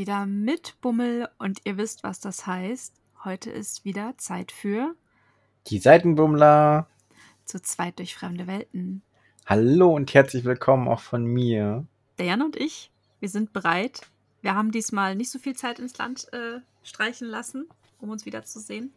Wieder 0.00 0.24
mit 0.24 0.80
Bummel 0.80 1.28
und 1.36 1.60
ihr 1.64 1.76
wisst, 1.76 2.04
was 2.04 2.20
das 2.20 2.46
heißt. 2.46 2.94
Heute 3.22 3.50
ist 3.50 3.84
wieder 3.84 4.14
Zeit 4.16 4.50
für 4.50 4.94
Die 5.66 5.78
Seitenbummler. 5.78 6.88
zu 7.44 7.60
zweit 7.60 7.98
durch 7.98 8.14
fremde 8.14 8.46
Welten. 8.46 9.02
Hallo 9.44 9.94
und 9.94 10.14
herzlich 10.14 10.44
willkommen 10.44 10.88
auch 10.88 11.00
von 11.00 11.26
mir. 11.26 11.84
Der 12.16 12.24
Jan 12.24 12.40
und 12.40 12.56
ich, 12.56 12.90
wir 13.18 13.28
sind 13.28 13.52
bereit. 13.52 14.08
Wir 14.40 14.54
haben 14.54 14.72
diesmal 14.72 15.16
nicht 15.16 15.30
so 15.30 15.38
viel 15.38 15.54
Zeit 15.54 15.78
ins 15.78 15.98
Land 15.98 16.32
äh, 16.32 16.60
streichen 16.82 17.28
lassen, 17.28 17.68
um 18.00 18.08
uns 18.08 18.24
wiederzusehen. 18.24 18.94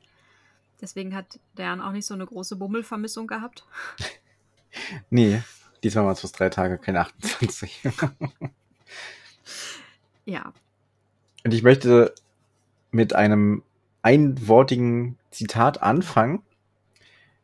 Deswegen 0.79 1.13
hat 1.13 1.37
der 1.57 1.65
Jan 1.65 1.81
auch 1.81 1.91
nicht 1.91 2.05
so 2.05 2.13
eine 2.13 2.25
große 2.25 2.55
Bummelvermissung 2.55 3.27
gehabt. 3.27 3.65
Nee, 5.09 5.43
diesmal 5.83 6.05
waren 6.05 6.13
es 6.13 6.21
fast 6.21 6.39
drei 6.39 6.49
Tage, 6.49 6.77
keine 6.77 7.01
28. 7.01 7.83
Ja, 10.25 10.53
Und 11.43 11.53
ich 11.53 11.63
möchte 11.63 12.13
mit 12.91 13.13
einem 13.13 13.63
einwortigen 14.01 15.17
Zitat 15.31 15.81
anfangen, 15.81 16.41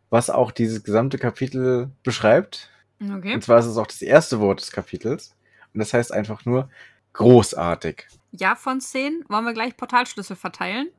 was 0.10 0.30
auch 0.30 0.52
dieses 0.52 0.84
gesamte 0.84 1.18
Kapitel 1.18 1.90
beschreibt. 2.04 2.70
okay. 3.02 3.34
Und 3.34 3.44
zwar 3.44 3.60
ist 3.60 3.66
es 3.66 3.78
auch 3.78 3.88
das 3.88 4.02
erste 4.02 4.40
Wort 4.40 4.62
des 4.62 4.72
Kapitels. 4.72 5.36
Und 5.74 5.80
das 5.80 5.94
heißt 5.94 6.14
einfach 6.14 6.46
nur 6.46 6.70
großartig. 7.14 8.08
Ja, 8.32 8.56
von 8.56 8.82
10 8.82 9.26
wollen 9.28 9.46
wir 9.46 9.54
gleich 9.54 9.76
Portalschlüssel 9.76 10.36
verteilen. 10.36 10.90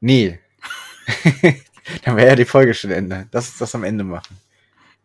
Nee. 0.00 0.38
Dann 2.04 2.16
wäre 2.16 2.28
ja 2.28 2.34
die 2.34 2.44
Folge 2.44 2.74
schon 2.74 2.90
Ende. 2.90 3.28
Lass 3.32 3.48
uns 3.48 3.58
das 3.58 3.74
am 3.74 3.84
Ende 3.84 4.04
machen. 4.04 4.36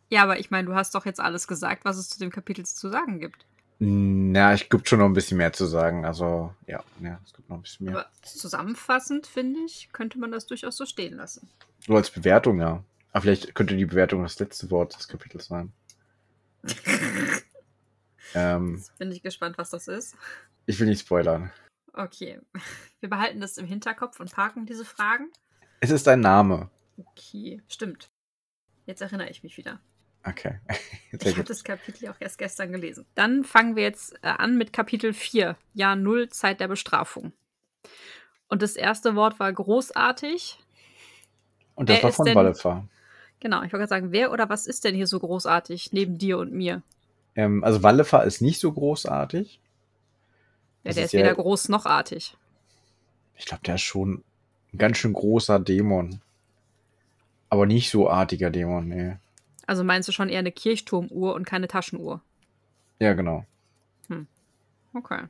Ja, 0.10 0.24
aber 0.24 0.40
ich 0.40 0.52
meine, 0.52 0.68
du 0.68 0.76
hast 0.76 0.94
doch 0.96 1.06
jetzt 1.06 1.20
alles 1.20 1.48
gesagt, 1.48 1.86
was 1.86 1.98
es 1.98 2.10
zu 2.10 2.20
dem 2.20 2.32
Kapitel 2.32 2.66
zu 2.66 2.90
sagen 2.90 3.20
gibt. 3.20 3.46
Na, 3.84 4.54
ich 4.54 4.70
gibt 4.70 4.88
schon 4.88 5.00
noch 5.00 5.08
ein 5.08 5.14
bisschen 5.14 5.40
mehr 5.40 5.54
zu 5.54 5.66
sagen. 5.66 6.06
Also, 6.06 6.54
ja, 6.68 6.84
ja 7.00 7.20
es 7.26 7.34
gibt 7.34 7.50
noch 7.50 7.58
ein 7.58 7.64
bisschen 7.64 7.88
mehr. 7.88 7.96
Aber 7.96 8.12
zusammenfassend, 8.22 9.26
finde 9.26 9.60
ich, 9.66 9.90
könnte 9.92 10.20
man 10.20 10.32
das 10.32 10.46
durchaus 10.46 10.78
so 10.78 10.86
stehen 10.86 11.16
lassen. 11.16 11.50
So 11.88 11.96
als 11.96 12.12
Bewertung, 12.12 12.60
ja. 12.60 12.84
Aber 13.12 13.22
vielleicht 13.24 13.56
könnte 13.56 13.76
die 13.76 13.88
Bewertung 13.88 14.22
das 14.22 14.38
letzte 14.38 14.70
Wort 14.70 14.96
des 14.96 15.08
Kapitels 15.08 15.48
sein. 15.48 15.74
ähm, 18.36 18.76
Jetzt 18.76 19.00
bin 19.00 19.12
ich 19.12 19.24
gespannt, 19.24 19.58
was 19.58 19.72
das 19.72 19.88
ist. 19.88 20.16
ich 20.68 20.80
will 20.80 20.88
nicht 20.88 21.02
spoilern. 21.02 21.52
Okay. 21.94 22.40
Wir 23.00 23.10
behalten 23.10 23.42
das 23.42 23.58
im 23.58 23.66
Hinterkopf 23.66 24.20
und 24.20 24.32
parken 24.32 24.68
diese 24.68 24.86
Fragen. 24.86 25.32
Es 25.80 25.90
ist 25.90 26.08
ein 26.08 26.20
Name. 26.20 26.70
Okay, 26.98 27.64
stimmt. 27.68 28.12
Jetzt 28.86 29.02
erinnere 29.02 29.32
ich 29.32 29.42
mich 29.42 29.58
wieder. 29.58 29.80
Okay. 30.26 30.60
Ich 31.24 31.34
habe 31.36 31.44
das 31.44 31.64
Kapitel 31.66 32.08
auch 32.08 32.16
erst 32.22 32.38
gestern 32.38 32.72
gelesen. 32.72 33.06
Dann 33.16 33.44
fangen 33.44 33.76
wir 33.76 33.84
jetzt 33.84 34.14
äh, 34.24 34.28
an 34.28 34.58
mit 34.58 34.72
Kapitel 34.72 35.12
4, 35.14 35.58
Jahr 35.74 35.96
0, 35.98 36.30
Zeit 36.30 36.62
der 36.62 36.70
Bestrafung. 36.70 37.34
Und 38.48 38.62
das 38.62 38.78
erste 38.78 39.16
Wort 39.16 39.38
war 39.40 39.52
großartig. 39.52 40.58
Und 41.76 41.90
das 41.90 41.98
wer 41.98 42.04
war 42.04 42.12
von 42.14 42.26
denn- 42.26 42.36
Wallefa. 42.36 42.88
Genau, 43.42 43.58
ich 43.58 43.64
wollte 43.74 43.78
gerade 43.80 43.88
sagen, 43.90 44.12
wer 44.14 44.32
oder 44.32 44.48
was 44.50 44.68
ist 44.68 44.86
denn 44.86 44.96
hier 44.96 45.08
so 45.08 45.20
großartig 45.20 45.92
neben 45.92 46.18
dir 46.18 46.38
und 46.38 46.54
mir? 46.54 46.82
Ähm, 47.36 47.62
also 47.64 47.84
Wallefa 47.84 48.22
ist 48.22 48.40
nicht 48.42 48.60
so 48.62 48.72
großartig. 48.72 49.56
Ja, 49.56 49.60
Das 50.84 50.96
der 50.96 51.04
ist 51.06 51.14
ist 51.14 51.20
weder 51.20 51.30
ja- 51.30 51.34
groß 51.34 51.68
noch 51.70 51.86
artig. 51.86 52.38
Ich 53.36 53.46
glaube, 53.46 53.64
der 53.66 53.76
ist 53.76 53.82
schon 53.82 54.24
ein 54.74 54.78
ganz 54.78 54.98
schön 54.98 55.12
großer 55.14 55.60
Dämon. 55.60 56.22
Aber 57.50 57.66
nicht 57.66 57.90
so 57.90 58.10
artiger 58.10 58.50
Dämon, 58.50 58.88
nee. 58.88 59.18
Also 59.68 59.84
meinst 59.84 60.08
du 60.08 60.12
schon 60.12 60.30
eher 60.30 60.40
eine 60.40 60.52
Kirchturmuhr 60.52 61.36
und 61.36 61.46
keine 61.46 61.68
Taschenuhr? 61.68 62.22
Ja, 63.00 63.14
genau. 63.14 63.46
Okay. 64.94 65.24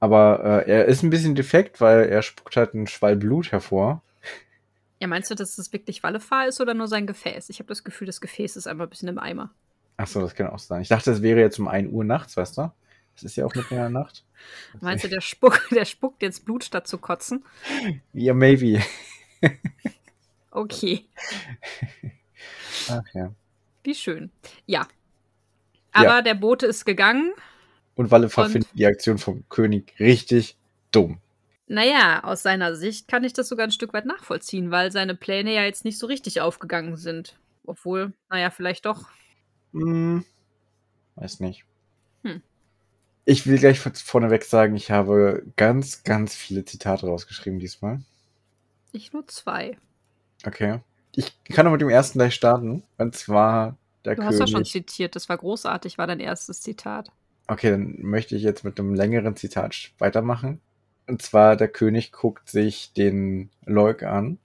Aber 0.00 0.64
äh, 0.66 0.70
er 0.70 0.84
ist 0.86 1.02
ein 1.02 1.10
bisschen 1.10 1.34
defekt, 1.34 1.80
weil 1.80 2.08
er 2.08 2.22
spuckt 2.22 2.56
halt 2.56 2.74
einen 2.74 2.86
Schwall 2.86 3.16
Blut 3.16 3.52
hervor. 3.52 4.02
Ja, 5.00 5.06
meinst 5.06 5.30
du, 5.30 5.34
dass 5.34 5.56
das 5.56 5.72
wirklich 5.72 6.02
Wallefahr 6.02 6.48
ist 6.48 6.60
oder 6.60 6.74
nur 6.74 6.88
sein 6.88 7.06
Gefäß? 7.06 7.50
Ich 7.50 7.58
habe 7.58 7.68
das 7.68 7.84
Gefühl, 7.84 8.06
das 8.06 8.20
Gefäß 8.20 8.56
ist 8.56 8.66
einfach 8.66 8.84
ein 8.84 8.90
bisschen 8.90 9.08
im 9.08 9.18
Eimer. 9.18 9.50
Achso, 9.98 10.20
das 10.20 10.34
kann 10.34 10.48
auch 10.48 10.58
sein. 10.58 10.82
Ich 10.82 10.88
dachte, 10.88 11.10
es 11.10 11.22
wäre 11.22 11.40
jetzt 11.40 11.58
um 11.58 11.68
1 11.68 11.92
Uhr 11.92 12.04
nachts, 12.04 12.36
weißt 12.36 12.58
du? 12.58 12.72
Es 13.14 13.22
ist 13.22 13.36
ja 13.36 13.46
auch 13.46 13.54
mitten 13.54 13.74
in 13.74 13.80
der 13.80 13.90
Nacht. 13.90 14.24
Meinst 14.80 15.04
du, 15.04 15.08
der, 15.08 15.22
Spuck, 15.22 15.68
der 15.70 15.84
spuckt 15.84 16.22
jetzt 16.22 16.44
Blut 16.44 16.64
statt 16.64 16.86
zu 16.86 16.98
kotzen? 16.98 17.44
Ja, 18.12 18.34
maybe. 18.34 18.82
Okay, 20.50 21.04
Ach 22.88 23.04
ja. 23.12 23.30
Wie 23.86 23.94
schön. 23.94 24.30
Ja. 24.66 24.86
Aber 25.92 26.04
Ja. 26.16 26.22
der 26.22 26.34
Bote 26.34 26.66
ist 26.66 26.84
gegangen. 26.84 27.32
Und 27.94 28.10
Wallefa 28.10 28.44
Und- 28.44 28.50
findet 28.52 28.70
die 28.74 28.86
Aktion 28.86 29.18
vom 29.18 29.48
König 29.48 29.94
richtig 29.98 30.56
dumm. 30.92 31.18
Naja, 31.68 32.22
aus 32.22 32.42
seiner 32.42 32.76
Sicht 32.76 33.08
kann 33.08 33.24
ich 33.24 33.32
das 33.32 33.48
sogar 33.48 33.66
ein 33.66 33.72
Stück 33.72 33.92
weit 33.92 34.06
nachvollziehen, 34.06 34.70
weil 34.70 34.92
seine 34.92 35.14
Pläne 35.16 35.52
ja 35.54 35.64
jetzt 35.64 35.84
nicht 35.84 35.98
so 35.98 36.06
richtig 36.06 36.40
aufgegangen 36.40 36.96
sind. 36.96 37.36
Obwohl, 37.64 38.12
naja, 38.30 38.50
vielleicht 38.50 38.86
doch. 38.86 39.08
Hm, 39.72 40.24
weiß 41.16 41.40
nicht. 41.40 41.64
Hm. 42.22 42.40
Ich 43.24 43.46
will 43.48 43.58
gleich 43.58 43.80
vorneweg 43.80 44.44
sagen, 44.44 44.76
ich 44.76 44.92
habe 44.92 45.42
ganz, 45.56 46.04
ganz 46.04 46.36
viele 46.36 46.64
Zitate 46.64 47.06
rausgeschrieben 47.06 47.58
diesmal. 47.58 48.00
Ich 48.92 49.12
nur 49.12 49.26
zwei. 49.26 49.76
Okay. 50.46 50.78
Ich 51.16 51.32
kann 51.44 51.64
noch 51.64 51.72
mit 51.72 51.80
dem 51.80 51.88
ersten 51.88 52.18
gleich 52.18 52.34
starten. 52.34 52.84
Und 52.98 53.16
zwar 53.16 53.76
der 54.04 54.14
Du 54.14 54.22
hast 54.22 54.36
König. 54.36 54.52
doch 54.52 54.58
schon 54.58 54.64
zitiert, 54.64 55.16
das 55.16 55.28
war 55.28 55.36
großartig, 55.36 55.98
war 55.98 56.06
dein 56.06 56.20
erstes 56.20 56.60
Zitat. 56.60 57.10
Okay, 57.48 57.70
dann 57.70 57.96
möchte 58.02 58.36
ich 58.36 58.42
jetzt 58.42 58.64
mit 58.64 58.78
einem 58.78 58.94
längeren 58.94 59.34
Zitat 59.34 59.90
weitermachen. 59.98 60.60
Und 61.06 61.22
zwar, 61.22 61.56
der 61.56 61.68
König 61.68 62.12
guckt 62.12 62.48
sich 62.48 62.92
den 62.92 63.50
Leuk 63.64 64.02
an 64.02 64.38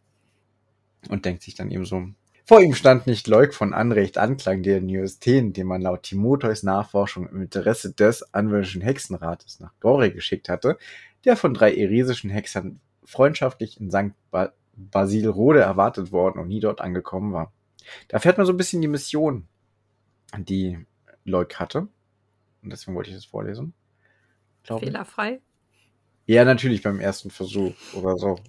und 1.09 1.25
denkt 1.25 1.43
sich 1.43 1.55
dann 1.55 1.71
eben 1.71 1.85
so, 1.85 2.07
vor 2.45 2.61
ihm 2.61 2.73
stand 2.73 3.07
nicht 3.07 3.27
Leuk 3.27 3.53
von 3.53 3.73
Anrecht 3.73 4.17
Anklang 4.17 4.63
der 4.63 4.81
Neosteen, 4.81 5.53
den 5.53 5.67
man 5.67 5.81
laut 5.81 6.03
Timotheus 6.03 6.63
Nachforschung 6.63 7.27
im 7.29 7.41
Interesse 7.41 7.93
des 7.93 8.33
anwendischen 8.33 8.81
Hexenrates 8.81 9.59
nach 9.59 9.71
Gore 9.79 10.11
geschickt 10.11 10.49
hatte, 10.49 10.77
der 11.25 11.37
von 11.37 11.53
drei 11.53 11.73
eresischen 11.75 12.29
Hexern 12.29 12.79
freundschaftlich 13.03 13.79
in 13.79 13.89
St. 13.89 14.13
Ba 14.31 14.53
Basilrode 14.89 15.61
erwartet 15.61 16.11
worden 16.11 16.39
und 16.39 16.47
nie 16.47 16.59
dort 16.59 16.81
angekommen 16.81 17.33
war. 17.33 17.51
Da 18.07 18.19
fährt 18.19 18.37
man 18.37 18.45
so 18.45 18.53
ein 18.53 18.57
bisschen 18.57 18.81
die 18.81 18.87
Mission, 18.87 19.47
die 20.37 20.85
Leuk 21.23 21.59
hatte. 21.59 21.87
Und 22.61 22.71
deswegen 22.71 22.95
wollte 22.95 23.09
ich 23.09 23.15
das 23.15 23.25
vorlesen. 23.25 23.73
Glaube. 24.63 24.85
Fehlerfrei. 24.85 25.41
Ja, 26.25 26.45
natürlich 26.45 26.83
beim 26.83 26.99
ersten 26.99 27.31
Versuch 27.31 27.73
oder 27.93 28.17
so. 28.17 28.39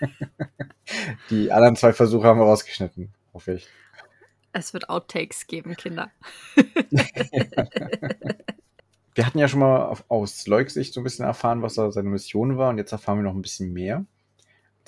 Die 1.30 1.52
anderen 1.52 1.76
zwei 1.76 1.92
Versuche 1.92 2.26
haben 2.26 2.40
wir 2.40 2.46
rausgeschnitten, 2.46 3.12
hoffe 3.32 3.54
ich. 3.54 3.68
Es 4.52 4.72
wird 4.72 4.88
Outtakes 4.88 5.46
geben, 5.46 5.76
Kinder. 5.76 6.10
Wir 9.14 9.26
hatten 9.26 9.38
ja 9.38 9.48
schon 9.48 9.60
mal 9.60 9.84
auf, 9.84 10.04
aus 10.08 10.46
Leuks 10.46 10.74
Sicht 10.74 10.94
so 10.94 11.00
ein 11.00 11.04
bisschen 11.04 11.24
erfahren, 11.24 11.62
was 11.62 11.74
da 11.74 11.90
seine 11.90 12.08
Mission 12.08 12.56
war 12.56 12.70
und 12.70 12.78
jetzt 12.78 12.92
erfahren 12.92 13.18
wir 13.18 13.24
noch 13.24 13.34
ein 13.34 13.42
bisschen 13.42 13.72
mehr. 13.72 14.04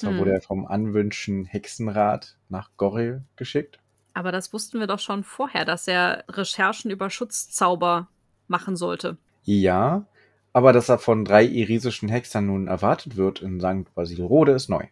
Zwar 0.03 0.15
Hm. 0.15 0.19
wurde 0.19 0.33
er 0.33 0.41
vom 0.41 0.67
Anwünschen 0.67 1.45
Hexenrat 1.45 2.37
nach 2.49 2.71
Goril 2.77 3.23
geschickt. 3.37 3.79
Aber 4.15 4.33
das 4.33 4.53
wussten 4.53 4.81
wir 4.81 4.89
doch 4.89 4.99
schon 4.99 5.23
vorher, 5.23 5.65
dass 5.65 5.87
er 5.87 6.25
Recherchen 6.29 6.91
über 6.91 7.09
Schutzzauber 7.09 8.09
machen 8.49 8.75
sollte. 8.75 9.17
Ja, 9.45 10.05
aber 10.53 10.73
dass 10.73 10.89
er 10.89 10.99
von 10.99 11.25
drei 11.25 11.45
irisischen 11.45 12.09
Hexern 12.09 12.47
nun 12.47 12.67
erwartet 12.67 13.17
wird 13.17 13.43
in 13.43 13.61
St. 13.61 13.95
Basilrode 13.95 14.51
ist 14.53 14.69
neu. 14.69 14.85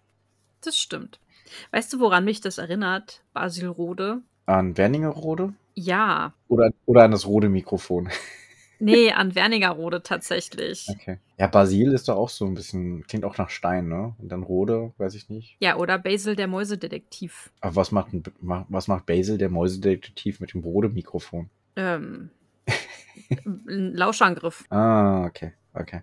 Das 0.61 0.79
stimmt. 0.79 1.19
Weißt 1.73 1.93
du, 1.93 1.99
woran 1.99 2.25
mich 2.25 2.41
das 2.41 2.59
erinnert? 2.59 3.25
Basilrode? 3.33 4.21
An 4.47 4.77
Werningerode 4.77 5.55
Ja. 5.75 6.35
oder, 6.47 6.71
oder 6.87 7.03
an 7.03 7.11
das 7.11 7.27
Rode-Mikrofon? 7.27 8.11
Nee, 8.81 9.13
an 9.13 9.35
Wernigerode 9.35 10.03
tatsächlich. 10.03 10.89
Okay. 10.91 11.19
Ja, 11.39 11.47
Basil 11.47 11.93
ist 11.93 12.09
doch 12.09 12.17
auch 12.17 12.29
so 12.31 12.47
ein 12.47 12.55
bisschen, 12.55 13.07
klingt 13.07 13.25
auch 13.25 13.37
nach 13.39 13.51
Stein, 13.51 13.89
ne? 13.89 14.15
Und 14.19 14.31
dann 14.31 14.43
Rode, 14.43 14.93
weiß 14.99 15.15
ich 15.15 15.29
nicht. 15.29 15.57
Ja, 15.61 15.77
oder 15.77 15.99
Basil 15.99 16.35
der 16.35 16.49
Mäusedetektiv. 16.49 17.51
Aber 17.61 17.77
was 17.77 17.93
macht, 17.93 18.09
was 18.41 18.89
macht 18.89 19.07
Basil, 19.07 19.39
der 19.39 19.51
Mäusedetektiv, 19.51 20.41
mit 20.41 20.55
dem 20.55 20.63
Rode-Mikrofon? 20.63 21.51
Ähm, 21.77 22.31
ein 23.47 23.95
Lauschangriff. 23.95 24.65
Ah, 24.71 25.25
okay, 25.25 25.53
okay, 25.75 26.01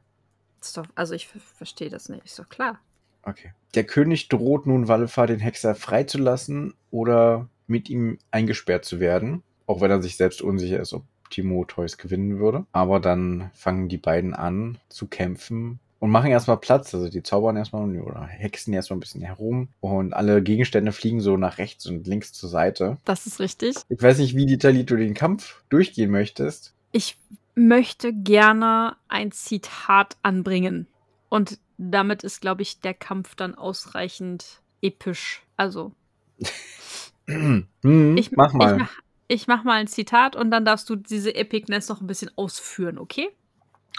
Ist 0.62 0.78
doch, 0.78 0.86
also 0.96 1.14
ich 1.14 1.28
ver- 1.28 1.40
verstehe 1.40 1.90
das 1.90 2.10
nicht. 2.10 2.26
Ist 2.26 2.40
doch 2.40 2.50
klar. 2.50 2.80
okay. 3.24 3.52
Der 3.76 3.84
König 3.84 4.30
droht 4.30 4.66
nun 4.66 4.88
Wallefa, 4.88 5.26
den 5.28 5.40
Hexer 5.40 5.76
freizulassen 5.76 6.74
oder 6.90 7.48
mit 7.68 7.90
ihm 7.90 8.18
eingesperrt 8.32 8.86
zu 8.86 9.00
werden. 9.00 9.44
Auch 9.68 9.82
wenn 9.82 9.92
er 9.92 10.02
sich 10.02 10.16
selbst 10.16 10.42
unsicher 10.42 10.80
ist, 10.80 10.94
ob 10.94 11.04
Timotheus 11.30 11.98
gewinnen 11.98 12.40
würde. 12.40 12.66
Aber 12.72 13.00
dann 13.00 13.52
fangen 13.54 13.90
die 13.90 13.98
beiden 13.98 14.34
an 14.34 14.78
zu 14.90 15.08
kämpfen 15.08 15.80
und 16.00 16.12
machen 16.12 16.30
erstmal 16.30 16.58
Platz. 16.58 16.94
Also 16.94 17.10
die 17.10 17.24
zaubern 17.24 17.58
erstmal 17.58 17.90
oder 18.00 18.22
hexen 18.26 18.74
erstmal 18.74 18.98
ein 18.98 19.02
bisschen 19.02 19.22
herum 19.22 19.70
und 19.80 20.14
alle 20.14 20.42
Gegenstände 20.42 20.92
fliegen 20.92 21.22
so 21.22 21.38
nach 21.38 21.58
rechts 21.58 21.86
und 21.86 22.08
links 22.08 22.34
zur 22.34 22.50
Seite. 22.50 22.98
Das 23.06 23.26
ist 23.26 23.40
richtig. 23.40 23.76
Ich 23.90 24.02
weiß 24.02 24.20
nicht, 24.20 24.36
wie 24.36 24.46
detailliert 24.46 24.90
du 24.90 24.96
den 24.96 25.14
Kampf 25.14 25.64
durchgehen 25.70 26.12
möchtest. 26.12 26.74
Ich 26.92 27.18
möchte 27.56 28.14
gerne 28.14 28.96
ein 29.08 29.32
Zitat 29.32 30.18
anbringen. 30.22 30.88
Und 31.30 31.60
damit 31.78 32.24
ist, 32.24 32.42
glaube 32.42 32.62
ich, 32.62 32.80
der 32.80 32.94
Kampf 32.94 33.36
dann 33.36 33.56
ausreichend 33.56 34.62
episch. 34.82 35.44
Also. 35.58 35.92
hm, 37.28 38.18
ich, 38.18 38.32
mach 38.32 38.54
mal. 38.54 38.82
Ich 38.82 38.88
ich 39.28 39.48
mach 39.48 39.64
mal 39.64 39.74
ein 39.74 39.88
Zitat 39.88 40.36
und 40.36 40.52
dann 40.52 40.66
darfst 40.66 40.90
du 40.90 40.96
diese 40.96 41.36
Epicness 41.36 41.90
noch 41.90 42.02
ein 42.02 42.08
bisschen 42.08 42.32
ausführen, 42.36 42.98
okay? 42.98 43.30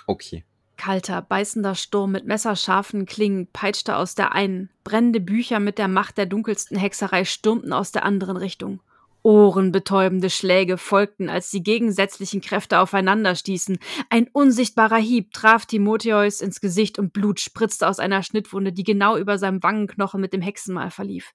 Okay. 0.07 0.45
Kalter, 0.77 1.23
beißender 1.23 1.75
Sturm 1.75 2.13
mit 2.13 2.25
messerscharfen 2.25 3.05
Klingen 3.05 3.49
peitschte 3.49 3.97
aus 3.97 4.15
der 4.15 4.33
einen, 4.33 4.71
brennende 4.85 5.21
Bücher 5.21 5.59
mit 5.59 5.77
der 5.77 5.89
Macht 5.89 6.19
der 6.19 6.27
dunkelsten 6.27 6.79
Hexerei 6.79 7.25
stürmten 7.25 7.73
aus 7.73 7.93
der 7.93 8.05
anderen 8.05 8.37
Richtung. 8.37 8.81
Ohrenbetäubende 9.23 10.31
Schläge 10.31 10.79
folgten, 10.79 11.29
als 11.29 11.51
die 11.51 11.63
gegensätzlichen 11.63 12.41
Kräfte 12.41 12.79
aufeinander 12.79 13.35
stießen. 13.35 13.79
Ein 14.11 14.29
unsichtbarer 14.33 14.97
Hieb 14.97 15.33
traf 15.33 15.67
Timotheus 15.67 16.41
ins 16.41 16.61
Gesicht 16.61 16.99
und 16.99 17.13
Blut 17.13 17.41
spritzte 17.41 17.89
aus 17.89 17.99
einer 17.99 18.23
Schnittwunde, 18.23 18.73
die 18.73 18.85
genau 18.85 19.17
über 19.17 19.39
seinem 19.39 19.63
Wangenknochen 19.63 20.21
mit 20.21 20.33
dem 20.33 20.43
Hexenmal 20.43 20.91
verlief. 20.91 21.33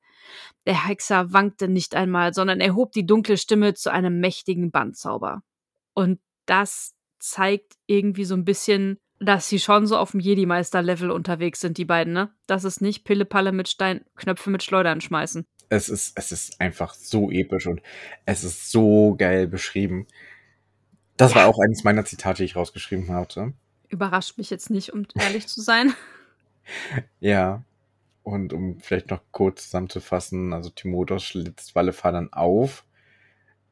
Der 0.65 0.87
Hexer 0.87 1.33
wankte 1.33 1.67
nicht 1.67 1.95
einmal, 1.95 2.33
sondern 2.33 2.61
erhob 2.61 2.93
die 2.93 3.05
dunkle 3.05 3.37
Stimme 3.37 3.73
zu 3.73 3.91
einem 3.91 4.19
mächtigen 4.19 4.71
Bandzauber. 4.71 5.43
Und 5.93 6.19
das 6.45 6.95
zeigt 7.19 7.73
irgendwie 7.87 8.25
so 8.25 8.35
ein 8.35 8.45
bisschen 8.45 8.99
dass 9.25 9.47
sie 9.47 9.59
schon 9.59 9.87
so 9.87 9.97
auf 9.97 10.11
dem 10.11 10.19
Jedi-Meister-Level 10.19 11.11
unterwegs 11.11 11.59
sind, 11.59 11.77
die 11.77 11.85
beiden, 11.85 12.13
ne? 12.13 12.33
Das 12.47 12.63
ist 12.63 12.81
nicht 12.81 13.05
Pille-Palle 13.05 13.51
mit 13.51 13.69
Stein, 13.69 14.05
Knöpfe 14.15 14.49
mit 14.49 14.63
Schleudern 14.63 15.01
schmeißen. 15.01 15.45
Es 15.69 15.89
ist, 15.89 16.17
es 16.17 16.31
ist 16.31 16.61
einfach 16.61 16.93
so 16.93 17.31
episch 17.31 17.67
und 17.67 17.81
es 18.25 18.43
ist 18.43 18.71
so 18.71 19.15
geil 19.17 19.47
beschrieben. 19.47 20.07
Das 21.17 21.31
ja. 21.31 21.41
war 21.41 21.47
auch 21.47 21.59
eines 21.59 21.83
meiner 21.83 22.05
Zitate, 22.05 22.37
die 22.37 22.45
ich 22.45 22.55
rausgeschrieben 22.55 23.09
hatte. 23.11 23.53
Überrascht 23.89 24.37
mich 24.37 24.49
jetzt 24.49 24.69
nicht, 24.69 24.93
um 24.93 25.05
ehrlich 25.15 25.47
zu 25.47 25.61
sein. 25.61 25.93
ja. 27.19 27.63
Und 28.23 28.53
um 28.53 28.79
vielleicht 28.79 29.09
noch 29.09 29.21
kurz 29.31 29.65
zusammenzufassen, 29.65 30.53
also 30.53 30.69
Timotheus 30.69 31.23
schlitzt 31.23 31.75
Wallefar 31.75 32.13
dann 32.13 32.31
auf. 32.31 32.85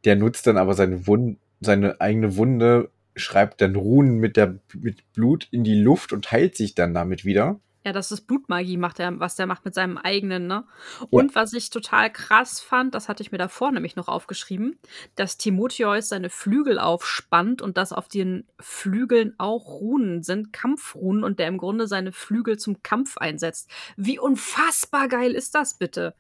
Der 0.03 0.15
nutzt 0.15 0.45
dann 0.45 0.57
aber 0.57 0.73
seine, 0.73 1.07
Wund 1.07 1.39
seine 1.61 2.01
eigene 2.01 2.35
Wunde 2.35 2.89
schreibt 3.15 3.61
dann 3.61 3.75
Runen 3.75 4.17
mit, 4.17 4.35
der, 4.35 4.59
mit 4.73 5.11
Blut 5.13 5.47
in 5.51 5.63
die 5.63 5.79
Luft 5.79 6.11
und 6.11 6.31
heilt 6.31 6.57
sich 6.57 6.75
dann 6.75 6.93
damit 6.93 7.23
wieder. 7.23 7.59
Ja, 7.83 7.93
das 7.93 8.11
ist 8.11 8.27
Blutmagie, 8.27 8.77
macht 8.77 8.99
er, 8.99 9.19
was 9.19 9.35
der 9.35 9.47
macht 9.47 9.65
mit 9.65 9.73
seinem 9.73 9.97
eigenen, 9.97 10.45
ne? 10.45 10.65
Und 11.09 11.31
ja. 11.31 11.35
was 11.35 11.53
ich 11.53 11.71
total 11.71 12.11
krass 12.11 12.59
fand, 12.59 12.93
das 12.93 13.09
hatte 13.09 13.23
ich 13.23 13.31
mir 13.31 13.39
davor 13.39 13.71
nämlich 13.71 13.95
noch 13.95 14.07
aufgeschrieben, 14.07 14.77
dass 15.15 15.37
Timotheus 15.37 16.09
seine 16.09 16.29
Flügel 16.29 16.77
aufspannt 16.77 17.61
und 17.61 17.77
dass 17.77 17.91
auf 17.91 18.07
den 18.07 18.45
Flügeln 18.59 19.33
auch 19.39 19.65
Runen 19.65 20.21
sind, 20.21 20.53
Kampfrunen, 20.53 21.23
und 21.23 21.39
der 21.39 21.47
im 21.47 21.57
Grunde 21.57 21.87
seine 21.87 22.11
Flügel 22.11 22.59
zum 22.59 22.83
Kampf 22.83 23.17
einsetzt. 23.17 23.69
Wie 23.97 24.19
unfassbar 24.19 25.07
geil 25.07 25.31
ist 25.31 25.55
das 25.55 25.73
bitte? 25.73 26.13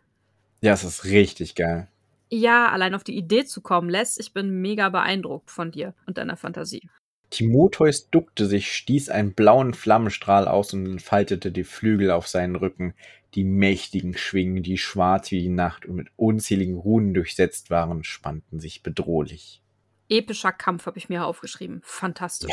Ja, 0.61 0.73
es 0.73 0.83
ist 0.83 1.05
richtig 1.05 1.53
geil 1.55 1.87
ja, 2.31 2.69
allein 2.69 2.95
auf 2.95 3.03
die 3.03 3.17
Idee 3.17 3.45
zu 3.45 3.61
kommen 3.61 3.89
lässt, 3.89 4.17
ich 4.19 4.33
bin 4.33 4.61
mega 4.61 4.87
beeindruckt 4.89 5.51
von 5.51 5.69
dir 5.69 5.93
und 6.05 6.17
deiner 6.17 6.37
Fantasie. 6.37 6.89
Timotheus 7.31 8.09
duckte 8.09 8.45
sich, 8.45 8.75
stieß 8.75 9.09
einen 9.09 9.33
blauen 9.33 9.73
Flammenstrahl 9.73 10.47
aus 10.47 10.73
und 10.73 10.85
entfaltete 10.85 11.51
die 11.51 11.63
Flügel 11.63 12.11
auf 12.11 12.27
seinen 12.27 12.55
Rücken. 12.55 12.93
Die 13.33 13.45
mächtigen 13.45 14.17
Schwingen, 14.17 14.61
die 14.61 14.77
schwarz 14.77 15.31
wie 15.31 15.41
die 15.41 15.49
Nacht 15.49 15.85
und 15.85 15.95
mit 15.95 16.09
unzähligen 16.17 16.77
Runen 16.77 17.13
durchsetzt 17.13 17.69
waren, 17.69 18.03
spannten 18.03 18.59
sich 18.59 18.83
bedrohlich. 18.83 19.61
Epischer 20.09 20.51
Kampf 20.51 20.85
habe 20.85 20.97
ich 20.97 21.07
mir 21.07 21.25
aufgeschrieben. 21.25 21.79
Fantastisch. 21.83 22.51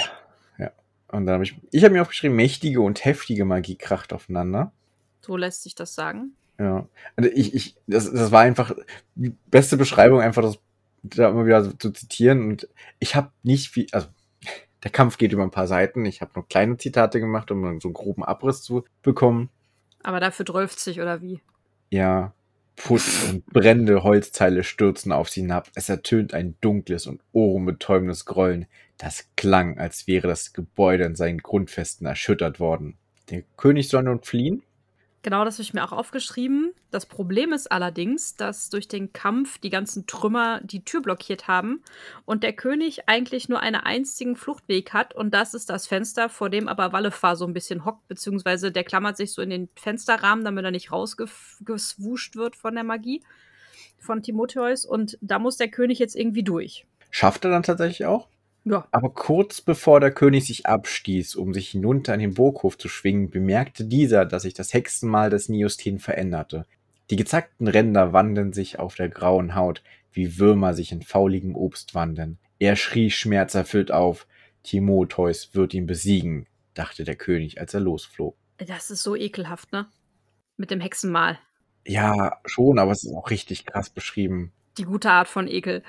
Ja. 0.57 0.67
ja. 0.67 0.73
Und 1.09 1.27
dann 1.27 1.35
habe 1.35 1.45
ich, 1.45 1.57
ich 1.73 1.83
habe 1.83 1.95
mir 1.95 2.03
aufgeschrieben, 2.03 2.37
mächtige 2.37 2.81
und 2.81 3.05
heftige 3.05 3.45
Magie 3.45 3.75
kracht 3.75 4.13
aufeinander. 4.13 4.73
So 5.21 5.37
lässt 5.37 5.65
sich 5.65 5.75
das 5.75 5.97
sagen. 5.97 6.37
Ja. 6.61 6.89
Also 7.17 7.31
ich, 7.35 7.53
ich, 7.53 7.77
das, 7.89 8.13
das 8.13 8.31
war 8.31 8.43
einfach 8.43 8.73
die 9.17 9.35
beste 9.47 9.77
Beschreibung, 9.77 10.21
einfach 10.21 10.43
das 10.43 10.61
da 11.03 11.31
immer 11.31 11.47
wieder 11.47 11.77
zu 11.79 11.91
zitieren. 11.91 12.49
Und 12.49 12.69
ich 13.01 13.17
habe 13.17 13.33
nicht 13.43 13.71
viel, 13.71 13.89
also 13.91 14.07
der 14.85 14.91
Kampf 14.91 15.19
geht 15.19 15.33
über 15.33 15.43
ein 15.43 15.51
paar 15.51 15.67
Seiten. 15.67 16.05
Ich 16.05 16.21
habe 16.21 16.33
nur 16.35 16.49
kleine 16.49 16.77
Zitate 16.77 17.21
gemacht, 17.21 17.51
um 17.51 17.81
so 17.81 17.89
einen 17.89 17.95
groben 17.95 18.25
Abriss 18.25 18.63
zu 18.63 18.85
bekommen. 19.03 19.51
Aber 20.03 20.21
dafür 20.21 20.45
drölft 20.45 20.79
sich, 20.79 21.01
oder 21.01 21.21
wie? 21.21 21.41
Ja. 21.91 22.33
Putz 22.77 23.29
und 23.29 23.45
brennende 23.47 24.05
Holzteile 24.05 24.63
stürzen 24.63 25.11
auf 25.11 25.29
sie 25.29 25.41
hinab. 25.41 25.69
Es 25.75 25.89
ertönt 25.89 26.33
ein 26.33 26.55
dunkles 26.61 27.09
und 27.09 27.21
ohrenbetäubendes 27.33 28.25
Grollen. 28.25 28.67
Das 28.99 29.27
klang, 29.37 29.79
als 29.79 30.07
wäre 30.07 30.29
das 30.29 30.53
Gebäude 30.53 31.05
in 31.05 31.17
seinen 31.17 31.39
Grundfesten 31.39 32.07
erschüttert 32.07 32.61
worden. 32.61 32.97
Der 33.31 33.43
König 33.57 33.89
soll 33.89 34.05
nun 34.05 34.23
fliehen, 34.23 34.63
Genau, 35.23 35.45
das 35.45 35.55
habe 35.57 35.63
ich 35.63 35.75
mir 35.75 35.85
auch 35.85 35.93
aufgeschrieben. 35.93 36.73
Das 36.93 37.07
Problem 37.07 37.53
ist 37.53 37.73
allerdings, 37.73 38.37
dass 38.37 38.71
durch 38.71 38.87
den 38.87 39.13
Kampf 39.13 39.59
die 39.59 39.71
ganzen 39.71 40.07
Trümmer 40.07 40.61
die 40.63 40.85
Tür 40.85 41.03
blockiert 41.03 41.49
haben 41.49 41.83
und 42.25 42.45
der 42.45 42.53
König 42.53 43.09
eigentlich 43.09 43.49
nur 43.49 43.61
einen 43.61 43.81
einzigen 43.81 44.37
Fluchtweg 44.37 44.93
hat 44.93 45.15
und 45.15 45.35
das 45.35 45.55
ist 45.55 45.71
das 45.71 45.89
Fenster, 45.89 46.29
vor 46.29 46.51
dem 46.51 46.69
aber 46.69 46.93
Wallefar 46.93 47.35
so 47.35 47.47
ein 47.47 47.53
bisschen 47.53 47.85
hockt, 47.85 48.07
beziehungsweise 48.07 48.71
der 48.71 48.85
klammert 48.85 49.17
sich 49.17 49.33
so 49.33 49.43
in 49.43 49.51
den 49.51 49.69
Fensterrahmen, 49.75 50.45
damit 50.45 50.65
er 50.65 50.71
nicht 50.71 50.93
rausgeswuscht 50.93 52.37
wird 52.37 52.55
von 52.55 52.75
der 52.75 52.85
Magie 52.85 53.23
von 53.99 54.23
Timotheus 54.23 54.85
und 54.85 55.19
da 55.21 55.41
muss 55.41 55.57
der 55.57 55.69
König 55.69 55.99
jetzt 55.99 56.15
irgendwie 56.15 56.45
durch. 56.45 56.87
Schafft 57.11 57.45
er 57.45 57.51
dann 57.51 57.65
tatsächlich 57.65 58.07
auch? 58.07 58.29
Ja. 58.69 58.87
Aber 58.91 59.11
kurz 59.11 59.61
bevor 59.61 60.01
der 60.01 60.11
König 60.11 60.47
sich 60.47 60.67
abstieß, 60.67 61.37
um 61.37 61.55
sich 61.55 61.71
hinunter 61.71 62.15
in 62.15 62.21
den 62.21 62.35
Burghof 62.35 62.77
zu 62.77 62.89
schwingen, 62.89 63.31
bemerkte 63.31 63.85
dieser, 63.85 64.27
dass 64.27 64.43
sich 64.43 64.55
das 64.55 64.75
Hexenmal 64.75 65.31
des 65.31 65.49
Niostin 65.49 65.99
veränderte. 65.99 66.67
Die 67.11 67.17
gezackten 67.17 67.69
Ränder 67.69 68.13
wanden 68.13 68.53
sich 68.53 68.79
auf 68.79 68.95
der 68.95 69.09
grauen 69.09 69.55
Haut, 69.55 69.83
wie 70.13 70.39
Würmer 70.39 70.75
sich 70.75 70.93
in 70.93 71.03
fauligem 71.03 71.57
Obst 71.57 71.95
wandeln. 71.95 72.39
Er 72.59 72.77
schrie 72.77 73.11
schmerzerfüllt 73.11 73.91
auf. 73.91 74.27
Timotheus 74.65 75.55
wird 75.55 75.73
ihn 75.73 75.87
besiegen, 75.87 76.47
dachte 76.75 77.05
der 77.05 77.17
König, 77.17 77.61
als 77.61 77.73
er 77.73 77.81
losflog. 77.81 78.37
Das 78.59 78.91
ist 78.91 79.03
so 79.03 79.17
ekelhaft, 79.17 79.73
ne? 79.73 79.87
Mit 80.57 80.71
dem 80.71 80.81
Hexenmal. 80.81 81.39
Ja, 81.87 82.39
schon, 82.45 82.79
aber 82.79 82.93
es 82.93 83.05
ist 83.05 83.15
auch 83.15 83.31
richtig 83.31 83.65
krass 83.65 83.89
beschrieben. 83.89 84.53
Die 84.77 84.85
gute 84.85 85.11
Art 85.11 85.29
von 85.29 85.49
Ekel. 85.49 85.83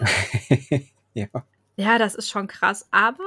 ja. 1.14 1.28
Ja, 1.76 1.98
das 1.98 2.14
ist 2.14 2.30
schon 2.30 2.46
krass, 2.46 2.88
aber. 2.90 3.24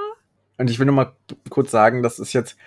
Und 0.58 0.70
ich 0.70 0.79
will 0.79 0.88
nur 0.88 0.96
mal 0.96 1.15
kurz 1.50 1.72
sagen, 1.72 2.03
das 2.03 2.20
ist 2.20 2.34
jetzt 2.34 2.58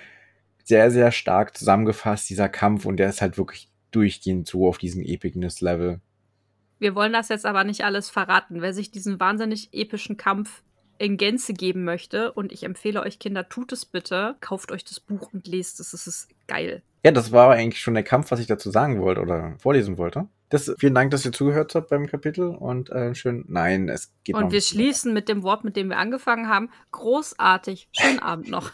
sehr, 0.65 0.91
sehr 0.91 1.13
stark 1.13 1.57
zusammengefasst, 1.57 2.31
dieser 2.31 2.49
Kampf, 2.49 2.87
und 2.87 2.97
der 2.97 3.09
ist 3.09 3.21
halt 3.21 3.37
wirklich 3.37 3.69
durchgehend 3.91 4.49
so 4.49 4.69
auf 4.69 4.79
diesem 4.79 5.03
Epicness-Level. 5.03 6.01
Wir 6.79 6.95
wollen 6.95 7.13
das 7.13 7.29
jetzt 7.29 7.47
aber 7.47 7.65
nicht 7.65 7.85
alles 7.85 8.11
verraten. 8.11 8.63
Wer 8.63 8.73
sich 8.73 8.91
diesen 8.91 9.21
wahnsinnig 9.21 9.69
epischen 9.73 10.17
Kampf 10.17 10.63
in 10.99 11.17
Gänze 11.17 11.53
geben 11.53 11.85
möchte, 11.85 12.33
und 12.33 12.53
ich 12.53 12.63
empfehle 12.63 13.03
euch 13.03 13.19
Kinder, 13.19 13.49
tut 13.49 13.73
es 13.73 13.85
bitte, 13.85 14.37
kauft 14.41 14.71
euch 14.71 14.85
das 14.85 15.01
Buch 15.01 15.33
und 15.33 15.47
lest 15.49 15.81
es. 15.81 15.93
Es 15.93 16.07
ist 16.07 16.29
geil. 16.47 16.83
Ja, 17.05 17.11
das 17.11 17.33
war 17.33 17.51
eigentlich 17.51 17.81
schon 17.81 17.95
der 17.95 18.05
Kampf, 18.05 18.31
was 18.31 18.39
ich 18.39 18.47
dazu 18.47 18.71
sagen 18.71 19.01
wollte 19.01 19.21
oder 19.21 19.57
vorlesen 19.59 19.99
wollte. 19.99 20.29
Das, 20.53 20.71
vielen 20.79 20.95
Dank, 20.95 21.11
dass 21.11 21.25
ihr 21.25 21.33
zugehört 21.33 21.75
habt 21.75 21.89
beim 21.89 22.07
Kapitel 22.07 22.55
und 22.55 22.91
äh, 22.91 23.15
schön. 23.15 23.47
Nein, 23.49 23.89
es 23.89 24.13
geht 24.23 24.35
Und 24.35 24.53
wir 24.53 24.61
schließen 24.61 25.15
mit 25.15 25.31
dem 25.31 25.43
Wort, 25.45 25.65
mit 25.65 25.77
dem 25.77 25.89
wir 25.89 25.97
angefangen 25.97 26.47
haben. 26.47 26.69
Großartig. 26.91 27.89
Schönen 27.93 28.19
Abend 28.21 28.51
noch. 28.51 28.71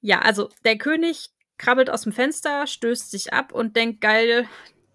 ja, 0.00 0.20
also 0.20 0.50
der 0.64 0.78
König 0.78 1.30
krabbelt 1.56 1.90
aus 1.90 2.02
dem 2.02 2.12
Fenster, 2.12 2.68
stößt 2.68 3.10
sich 3.10 3.32
ab 3.32 3.52
und 3.52 3.74
denkt, 3.74 4.00
geil, 4.00 4.46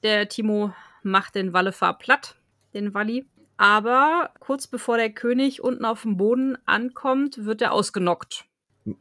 der 0.03 0.29
Timo 0.29 0.71
macht 1.01 1.35
den 1.35 1.51
Wallefar 1.51 1.97
platt, 1.97 2.37
den 2.73 2.93
Walli. 2.93 3.25
Aber 3.57 4.31
kurz 4.39 4.67
bevor 4.67 4.95
der 4.95 5.09
König 5.09 5.61
unten 5.61 5.83
auf 5.83 6.03
dem 6.03 6.15
Boden 6.15 6.57
ankommt, 6.65 7.43
wird 7.43 7.61
er 7.61 7.73
ausgenockt. 7.73 8.45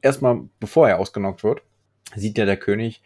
Erstmal, 0.01 0.49
bevor 0.59 0.89
er 0.89 0.99
ausgenockt 0.99 1.45
wird, 1.45 1.63
sieht 2.17 2.39
ja 2.39 2.45
der 2.45 2.57
König 2.57 3.03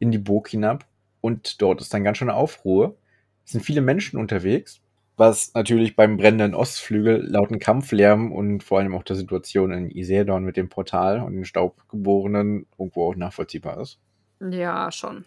in 0.00 0.10
die 0.10 0.18
Burg 0.18 0.48
hinab 0.48 0.89
und 1.20 1.60
dort 1.62 1.80
ist 1.80 1.92
dann 1.92 2.04
ganz 2.04 2.18
schöne 2.18 2.34
Aufruhr. 2.34 2.96
Es 3.44 3.52
sind 3.52 3.62
viele 3.62 3.80
Menschen 3.80 4.18
unterwegs, 4.18 4.80
was 5.16 5.52
natürlich 5.54 5.96
beim 5.96 6.16
brennenden 6.16 6.54
Ostflügel 6.54 7.22
lauten 7.26 7.58
Kampflärm 7.58 8.32
und 8.32 8.62
vor 8.62 8.78
allem 8.78 8.94
auch 8.94 9.02
der 9.02 9.16
Situation 9.16 9.72
in 9.72 9.90
Isedon 9.90 10.44
mit 10.44 10.56
dem 10.56 10.68
Portal 10.68 11.20
und 11.20 11.34
den 11.34 11.44
Staubgeborenen 11.44 12.66
irgendwo 12.78 13.08
auch 13.08 13.16
nachvollziehbar 13.16 13.80
ist. 13.80 13.98
Ja, 14.40 14.90
schon. 14.90 15.24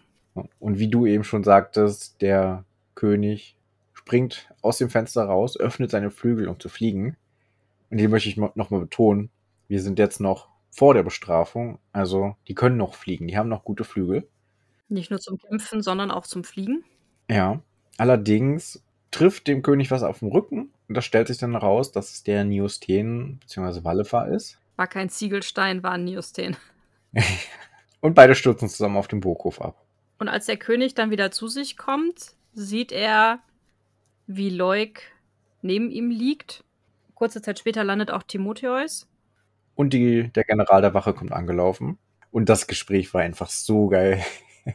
Und 0.58 0.78
wie 0.78 0.88
du 0.88 1.06
eben 1.06 1.22
schon 1.22 1.44
sagtest, 1.44 2.20
der 2.20 2.64
König 2.94 3.56
springt 3.92 4.48
aus 4.62 4.78
dem 4.78 4.90
Fenster 4.90 5.24
raus, 5.24 5.58
öffnet 5.58 5.90
seine 5.90 6.10
Flügel, 6.10 6.48
um 6.48 6.58
zu 6.58 6.68
fliegen. 6.68 7.16
Und 7.90 7.98
hier 7.98 8.08
möchte 8.08 8.28
ich 8.28 8.36
nochmal 8.36 8.80
betonen, 8.80 9.30
wir 9.68 9.80
sind 9.80 9.98
jetzt 9.98 10.20
noch 10.20 10.48
vor 10.70 10.94
der 10.94 11.04
Bestrafung. 11.04 11.78
Also 11.92 12.34
die 12.48 12.54
können 12.54 12.76
noch 12.76 12.94
fliegen, 12.94 13.28
die 13.28 13.38
haben 13.38 13.48
noch 13.48 13.64
gute 13.64 13.84
Flügel. 13.84 14.26
Nicht 14.88 15.10
nur 15.10 15.20
zum 15.20 15.38
Kämpfen, 15.38 15.82
sondern 15.82 16.10
auch 16.10 16.26
zum 16.26 16.44
Fliegen. 16.44 16.84
Ja. 17.30 17.60
Allerdings 17.96 18.82
trifft 19.10 19.46
dem 19.46 19.62
König 19.62 19.90
was 19.90 20.02
auf 20.02 20.18
den 20.18 20.28
Rücken 20.28 20.72
Und 20.88 20.96
das 20.96 21.04
stellt 21.04 21.28
sich 21.28 21.38
dann 21.38 21.52
heraus, 21.52 21.92
dass 21.92 22.12
es 22.12 22.22
der 22.24 22.44
Niosthen 22.44 23.38
bzw. 23.38 23.84
Wallefar 23.84 24.28
ist. 24.28 24.58
War 24.76 24.88
kein 24.88 25.08
Ziegelstein, 25.08 25.82
war 25.82 25.92
ein 25.92 26.04
Niosthen. 26.04 26.56
Und 28.00 28.14
beide 28.14 28.34
stürzen 28.34 28.68
zusammen 28.68 28.96
auf 28.96 29.08
den 29.08 29.20
Burghof 29.20 29.62
ab. 29.62 29.84
Und 30.18 30.28
als 30.28 30.46
der 30.46 30.56
König 30.56 30.94
dann 30.94 31.10
wieder 31.10 31.30
zu 31.30 31.48
sich 31.48 31.76
kommt, 31.76 32.34
sieht 32.52 32.92
er, 32.92 33.38
wie 34.26 34.50
Leuk 34.50 35.00
neben 35.62 35.90
ihm 35.90 36.10
liegt. 36.10 36.64
Kurze 37.14 37.40
Zeit 37.40 37.58
später 37.58 37.84
landet 37.84 38.10
auch 38.10 38.22
Timotheus. 38.22 39.08
Und 39.74 39.92
die, 39.92 40.30
der 40.32 40.44
General 40.44 40.82
der 40.82 40.94
Wache 40.94 41.14
kommt 41.14 41.32
angelaufen. 41.32 41.98
Und 42.30 42.48
das 42.48 42.66
Gespräch 42.66 43.14
war 43.14 43.22
einfach 43.22 43.48
so 43.50 43.88
geil. 43.88 44.22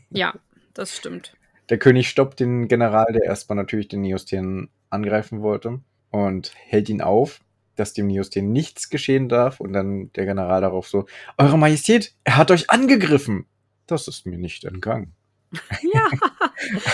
Ja, 0.09 0.33
das 0.73 0.95
stimmt. 0.95 1.35
Der 1.69 1.77
König 1.77 2.09
stoppt 2.09 2.39
den 2.39 2.67
General, 2.67 3.11
der 3.11 3.23
erstmal 3.23 3.55
natürlich 3.55 3.87
den 3.87 4.01
Neostien 4.01 4.69
angreifen 4.89 5.41
wollte, 5.41 5.81
und 6.11 6.53
hält 6.55 6.89
ihn 6.89 7.01
auf, 7.01 7.41
dass 7.75 7.93
dem 7.93 8.07
Neostien 8.07 8.51
nichts 8.51 8.89
geschehen 8.89 9.29
darf. 9.29 9.59
Und 9.59 9.73
dann 9.73 10.11
der 10.13 10.25
General 10.25 10.61
darauf 10.61 10.87
so: 10.87 11.05
Eure 11.37 11.57
Majestät, 11.57 12.15
er 12.23 12.37
hat 12.37 12.51
euch 12.51 12.69
angegriffen. 12.69 13.45
Das 13.87 14.07
ist 14.07 14.25
mir 14.25 14.37
nicht 14.37 14.63
entgangen. 14.65 15.13
Ja, 15.93 16.07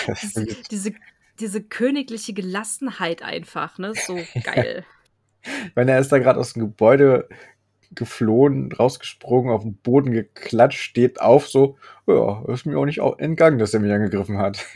diese, 0.22 0.46
diese, 0.72 0.94
diese 1.40 1.62
königliche 1.62 2.34
Gelassenheit 2.34 3.22
einfach, 3.22 3.78
ne? 3.78 3.94
So 3.96 4.18
geil. 4.44 4.86
Wenn 5.76 5.90
er 5.90 6.00
ist 6.00 6.12
da 6.12 6.20
gerade 6.20 6.40
aus 6.40 6.54
dem 6.54 6.62
Gebäude 6.62 7.28
geflohen, 7.94 8.72
rausgesprungen, 8.72 9.52
auf 9.54 9.64
den 9.64 9.76
Boden 9.76 10.12
geklatscht, 10.12 10.80
steht 10.80 11.22
auf, 11.22 11.48
so, 11.48 11.78
ja, 12.08 12.44
ist 12.48 12.66
mir 12.66 12.78
auch 12.78 12.86
nicht 12.86 13.00
entgangen, 13.18 13.60
dass 13.60 13.74
er 13.74 13.80
mich 13.80 13.92
angegriffen 13.92 14.38
hat. 14.38 14.66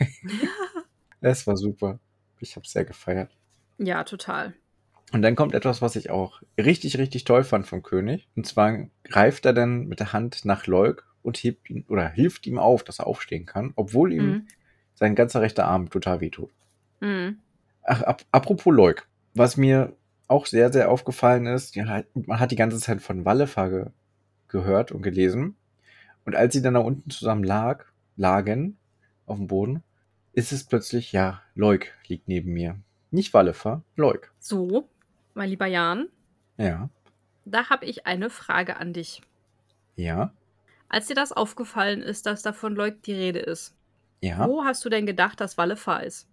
Es 1.20 1.46
war 1.46 1.56
super. 1.56 1.98
Ich 2.38 2.56
habe 2.56 2.66
sehr 2.66 2.84
gefeiert. 2.84 3.36
Ja, 3.78 4.04
total. 4.04 4.54
Und 5.12 5.22
dann 5.22 5.36
kommt 5.36 5.54
etwas, 5.54 5.82
was 5.82 5.96
ich 5.96 6.10
auch 6.10 6.40
richtig, 6.56 6.98
richtig 6.98 7.24
toll 7.24 7.44
fand 7.44 7.66
vom 7.66 7.82
König. 7.82 8.28
Und 8.36 8.46
zwar 8.46 8.86
greift 9.04 9.44
er 9.44 9.52
dann 9.52 9.86
mit 9.86 10.00
der 10.00 10.12
Hand 10.12 10.44
nach 10.44 10.66
Leuk 10.66 11.06
und 11.22 11.36
hebt 11.38 11.68
ihn 11.68 11.84
oder 11.88 12.08
hilft 12.08 12.46
ihm 12.46 12.58
auf, 12.58 12.84
dass 12.84 13.00
er 13.00 13.06
aufstehen 13.06 13.44
kann, 13.44 13.72
obwohl 13.76 14.12
ihm 14.12 14.26
Mhm. 14.26 14.46
sein 14.94 15.14
ganzer 15.14 15.40
rechter 15.42 15.66
Arm 15.66 15.90
total 15.90 16.20
wehtut. 16.20 16.50
Mhm. 17.00 17.40
Ach, 17.82 18.02
ap 18.02 18.24
apropos 18.30 18.74
Leuk, 18.74 19.06
was 19.34 19.56
mir 19.56 19.94
auch 20.30 20.46
sehr, 20.46 20.72
sehr 20.72 20.90
aufgefallen 20.90 21.46
ist, 21.46 21.74
ja, 21.74 22.02
man 22.14 22.38
hat 22.40 22.50
die 22.50 22.56
ganze 22.56 22.78
Zeit 22.78 23.02
von 23.02 23.24
Wallefar 23.24 23.70
ge 23.70 23.86
gehört 24.48 24.90
und 24.90 25.02
gelesen. 25.02 25.56
Und 26.24 26.34
als 26.34 26.52
sie 26.54 26.62
dann 26.62 26.74
da 26.74 26.80
unten 26.80 27.08
zusammen 27.10 27.44
lag, 27.44 27.84
lagen 28.16 28.76
auf 29.26 29.36
dem 29.38 29.46
Boden, 29.46 29.82
ist 30.32 30.50
es 30.52 30.64
plötzlich, 30.64 31.12
ja, 31.12 31.40
Leuk 31.54 31.86
liegt 32.08 32.26
neben 32.26 32.52
mir. 32.52 32.76
Nicht 33.12 33.32
Wallefar, 33.32 33.82
Leuk. 33.96 34.32
So, 34.40 34.88
mein 35.34 35.50
lieber 35.50 35.66
Jan, 35.66 36.08
Ja, 36.56 36.88
da 37.44 37.70
habe 37.70 37.86
ich 37.86 38.06
eine 38.06 38.28
Frage 38.28 38.76
an 38.76 38.92
dich. 38.92 39.22
ja, 39.96 40.32
Als 40.88 41.06
dir 41.06 41.14
das 41.14 41.30
aufgefallen 41.32 42.02
ist, 42.02 42.26
dass 42.26 42.42
da 42.42 42.52
von 42.52 42.74
Leuk 42.74 43.02
die 43.04 43.14
Rede 43.14 43.38
ist, 43.40 43.74
ja. 44.20 44.48
wo 44.48 44.64
hast 44.64 44.84
du 44.84 44.88
denn 44.88 45.06
gedacht, 45.06 45.40
dass 45.40 45.56
Wallefar 45.58 46.02
ist? 46.04 46.28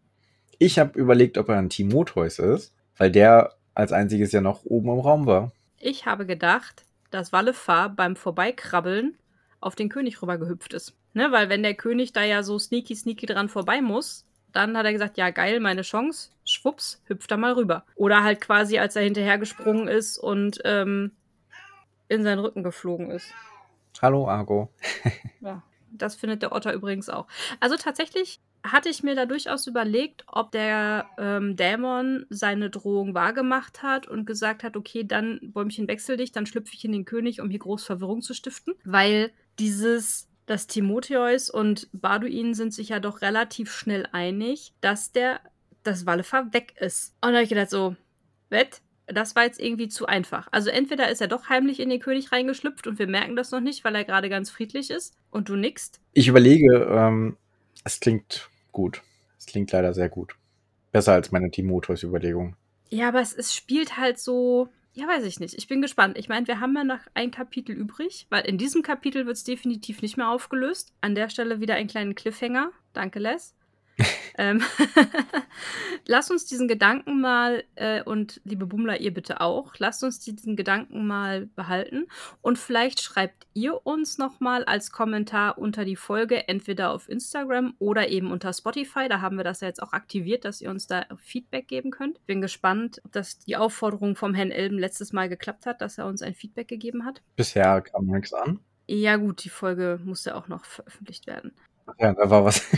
Ich 0.60 0.80
habe 0.80 0.98
überlegt, 1.00 1.38
ob 1.38 1.50
er 1.50 1.58
ein 1.60 1.70
Timotheus 1.70 2.40
ist, 2.40 2.74
weil 2.98 3.12
der 3.12 3.54
als 3.78 3.92
einziges 3.92 4.32
ja 4.32 4.42
noch 4.42 4.66
oben 4.66 4.90
im 4.90 5.00
Raum 5.00 5.28
war. 5.28 5.52
Ich 5.80 6.08
habe 6.08 6.26
gedacht, 6.26 6.84
dass 7.12 7.32
Wallefar 7.32 7.90
beim 7.90 8.16
Vorbeikrabbeln 8.16 9.16
auf 9.60 9.76
den 9.76 9.90
König 9.90 10.22
rübergehüpft 10.22 10.74
ist. 10.74 10.96
Ne, 11.14 11.32
weil 11.32 11.50
wenn 11.50 11.64
der 11.64 11.76
König 11.76 12.12
da 12.12 12.24
ja 12.24 12.44
so 12.44 12.58
sneaky 12.60 12.96
sneaky 12.96 13.28
dran 13.28 13.50
vorbei 13.50 13.82
muss, 13.82 14.26
dann 14.52 14.76
hat 14.76 14.86
er 14.86 14.94
gesagt, 14.94 15.18
ja 15.18 15.30
geil, 15.30 15.60
meine 15.60 15.84
Chance, 15.84 16.32
schwupps, 16.44 17.02
hüpft 17.06 17.30
er 17.30 17.38
mal 17.38 17.54
rüber. 17.54 17.86
Oder 17.96 18.24
halt 18.24 18.42
quasi, 18.42 18.80
als 18.80 18.96
er 18.96 19.04
hinterhergesprungen 19.04 19.88
ist 19.88 20.18
und 20.18 20.60
ähm, 20.66 21.12
in 22.08 22.24
seinen 22.24 22.40
Rücken 22.40 22.64
geflogen 22.64 23.12
ist. 23.12 23.32
Hallo, 24.02 24.28
Argo. 24.28 24.70
Ja, 25.40 25.62
das 25.92 26.16
findet 26.16 26.42
der 26.42 26.52
Otter 26.52 26.74
übrigens 26.74 27.10
auch. 27.10 27.28
Also 27.60 27.78
tatsächlich 27.78 28.40
hatte 28.64 28.90
ich 28.90 29.04
mir 29.04 29.16
da 29.16 29.26
durchaus 29.26 29.68
überlegt, 29.68 30.24
ob 30.28 30.52
der 30.52 31.08
ähm, 31.18 31.56
Dämon 31.56 32.26
seine 32.30 32.70
Drohung 32.70 33.14
wahrgemacht 33.14 33.84
hat 33.84 34.08
und 34.08 34.26
gesagt 34.26 34.64
hat, 34.64 34.76
okay, 34.76 35.04
dann 35.04 35.40
Bäumchen 35.42 35.88
wechsel 35.88 36.18
dich, 36.18 36.32
dann 36.32 36.46
schlüpfe 36.46 36.74
ich 36.74 36.84
in 36.86 36.92
den 36.92 37.06
König, 37.06 37.42
um 37.42 37.50
hier 37.50 37.60
groß 37.60 37.86
Verwirrung 37.86 38.22
zu 38.22 38.34
stiften. 38.34 38.76
Weil 38.84 39.32
dieses, 39.60 40.30
dass 40.46 40.68
Timotheus 40.68 41.50
und 41.50 41.90
Baduin 41.94 42.54
sind 42.54 42.74
sich 42.74 42.90
ja 42.90 43.00
doch 43.00 43.22
relativ 43.22 43.72
schnell 43.72 44.08
einig, 44.12 44.74
dass 44.82 45.12
der, 45.12 45.40
das 45.84 46.06
Wallefar 46.06 46.54
weg 46.54 46.74
ist. 46.80 47.16
Und 47.22 47.32
da 47.32 47.36
habe 47.36 47.44
ich 47.44 47.50
gedacht 47.50 47.70
so, 47.70 47.96
wett, 48.50 48.82
das 49.08 49.36
war 49.36 49.44
jetzt 49.44 49.60
irgendwie 49.60 49.88
zu 49.88 50.06
einfach. 50.06 50.48
Also 50.52 50.70
entweder 50.70 51.10
ist 51.10 51.22
er 51.22 51.28
doch 51.28 51.48
heimlich 51.50 51.80
in 51.80 51.90
den 51.90 52.00
König 52.00 52.32
reingeschlüpft 52.32 52.88
und 52.88 53.00
wir 53.00 53.08
merken 53.08 53.36
das 53.36 53.52
noch 53.52 53.62
nicht, 53.62 53.84
weil 53.86 53.96
er 53.96 54.04
gerade 54.04 54.30
ganz 54.30 54.50
friedlich 54.50 54.92
ist 54.92 55.16
und 55.32 55.50
du 55.50 55.56
nickst. 55.56 56.02
Ich 56.14 56.28
überlege, 56.28 56.88
ähm, 56.92 57.38
es 57.88 58.00
klingt 58.00 58.50
gut. 58.72 59.02
Es 59.40 59.46
klingt 59.46 59.72
leider 59.72 59.94
sehr 59.94 60.10
gut. 60.10 60.36
Besser 60.92 61.14
als 61.14 61.32
meine 61.32 61.50
Timotheus-Überlegung. 61.50 62.56
Ja, 62.90 63.08
aber 63.10 63.22
es, 63.22 63.34
es 63.34 63.56
spielt 63.56 63.98
halt 63.98 64.20
so. 64.20 64.70
Ja, 64.94 65.08
weiß 65.08 65.26
ich 65.26 65.40
nicht. 65.40 65.54
Ich 65.54 65.68
bin 65.68 65.82
gespannt. 65.82 66.18
Ich 66.18 66.28
meine, 66.28 66.48
wir 66.48 66.60
haben 66.60 66.76
ja 66.76 66.84
noch 66.84 67.00
ein 67.14 67.32
Kapitel 67.32 67.74
übrig, 67.74 68.28
weil 68.30 68.46
in 68.46 68.58
diesem 68.58 68.82
Kapitel 68.82 69.26
wird 69.26 69.38
es 69.38 69.44
definitiv 69.44 70.02
nicht 70.02 70.18
mehr 70.18 70.30
aufgelöst. 70.30 70.94
An 71.02 71.16
der 71.16 71.30
Stelle 71.30 71.60
wieder 71.62 71.76
einen 71.76 71.88
kleinen 71.88 72.16
Cliffhanger. 72.16 72.72
Danke, 72.94 73.20
Les. 73.20 73.56
ähm, 74.38 74.62
Lass 76.10 76.32
uns 76.32 76.46
diesen 76.46 76.70
Gedanken 76.70 77.20
mal, 77.20 77.66
äh, 77.76 78.02
und 78.02 78.40
liebe 78.46 78.66
Bummler, 78.66 79.02
ihr 79.02 79.14
bitte 79.14 79.42
auch, 79.42 79.74
lasst 79.78 80.04
uns 80.06 80.20
diesen 80.20 80.56
Gedanken 80.56 81.06
mal 81.06 81.48
behalten. 81.48 82.08
Und 82.42 82.58
vielleicht 82.58 83.02
schreibt 83.02 83.46
ihr 83.54 83.86
uns 83.86 84.18
nochmal 84.18 84.64
als 84.64 84.92
Kommentar 84.92 85.58
unter 85.58 85.84
die 85.84 85.98
Folge, 85.98 86.48
entweder 86.48 86.92
auf 86.92 87.10
Instagram 87.10 87.76
oder 87.78 88.08
eben 88.08 88.32
unter 88.32 88.54
Spotify. 88.54 89.10
Da 89.10 89.20
haben 89.20 89.36
wir 89.36 89.44
das 89.44 89.60
ja 89.60 89.68
jetzt 89.68 89.84
auch 89.84 89.92
aktiviert, 89.92 90.46
dass 90.46 90.62
ihr 90.62 90.70
uns 90.70 90.88
da 90.88 91.06
Feedback 91.18 91.68
geben 91.68 91.92
könnt. 91.92 92.26
Bin 92.26 92.40
gespannt, 92.40 93.02
ob 93.04 93.12
das 93.12 93.40
die 93.40 93.58
Aufforderung 93.58 94.16
vom 94.16 94.34
Herrn 94.34 94.52
Elben 94.52 94.80
letztes 94.80 95.12
Mal 95.12 95.28
geklappt 95.28 95.66
hat, 95.66 95.82
dass 95.82 95.98
er 95.98 96.06
uns 96.06 96.22
ein 96.22 96.36
Feedback 96.36 96.70
gegeben 96.70 97.04
hat. 97.04 97.22
Bisher 97.36 97.82
kam 97.82 98.06
nichts 98.06 98.34
an. 98.34 98.62
Ja, 98.90 99.18
gut, 99.18 99.44
die 99.44 99.50
Folge 99.50 100.00
musste 100.06 100.36
auch 100.36 100.48
noch 100.48 100.64
veröffentlicht 100.64 101.28
werden. 101.28 101.52
Ja, 102.00 102.14
da 102.14 102.30
war 102.30 102.46
was. 102.46 102.66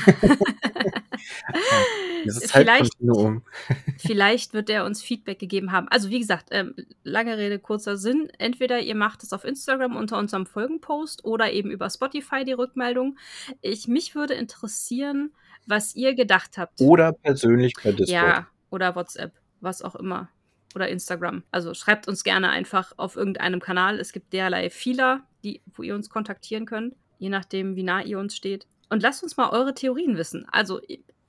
Das 2.25 2.37
ist 2.37 2.51
Vielleicht- 2.51 2.67
Zeitkontinuum. 2.91 3.43
Vielleicht 3.97 4.53
wird 4.53 4.69
er 4.69 4.85
uns 4.85 5.01
Feedback 5.01 5.39
gegeben 5.39 5.71
haben. 5.71 5.87
Also 5.89 6.09
wie 6.09 6.19
gesagt, 6.19 6.49
ähm, 6.51 6.75
lange 7.03 7.37
Rede, 7.37 7.59
kurzer 7.59 7.97
Sinn. 7.97 8.29
Entweder 8.37 8.79
ihr 8.79 8.95
macht 8.95 9.23
es 9.23 9.33
auf 9.33 9.43
Instagram 9.45 9.95
unter 9.95 10.17
unserem 10.17 10.45
Folgenpost 10.45 11.23
oder 11.25 11.51
eben 11.51 11.71
über 11.71 11.89
Spotify 11.89 12.43
die 12.43 12.53
Rückmeldung. 12.53 13.17
Ich, 13.61 13.87
mich 13.87 14.15
würde 14.15 14.33
interessieren, 14.33 15.31
was 15.65 15.95
ihr 15.95 16.13
gedacht 16.13 16.57
habt. 16.57 16.81
Oder 16.81 17.13
persönlich 17.13 17.73
per 17.75 17.91
Discord. 17.93 18.09
ja, 18.09 18.47
oder 18.69 18.95
WhatsApp, 18.95 19.33
was 19.61 19.81
auch 19.81 19.95
immer. 19.95 20.29
Oder 20.75 20.89
Instagram. 20.89 21.43
Also 21.51 21.73
schreibt 21.73 22.07
uns 22.07 22.23
gerne 22.23 22.49
einfach 22.49 22.91
auf 22.97 23.15
irgendeinem 23.15 23.59
Kanal. 23.59 23.99
Es 23.99 24.11
gibt 24.11 24.33
derlei 24.33 24.69
vieler, 24.69 25.21
die, 25.43 25.61
wo 25.73 25.83
ihr 25.83 25.95
uns 25.95 26.09
kontaktieren 26.09 26.65
könnt, 26.65 26.95
je 27.17 27.29
nachdem, 27.29 27.75
wie 27.75 27.83
nah 27.83 28.01
ihr 28.03 28.19
uns 28.19 28.35
steht. 28.35 28.67
Und 28.89 29.01
lasst 29.03 29.23
uns 29.23 29.37
mal 29.37 29.49
eure 29.49 29.73
Theorien 29.73 30.17
wissen. 30.17 30.45
Also, 30.51 30.79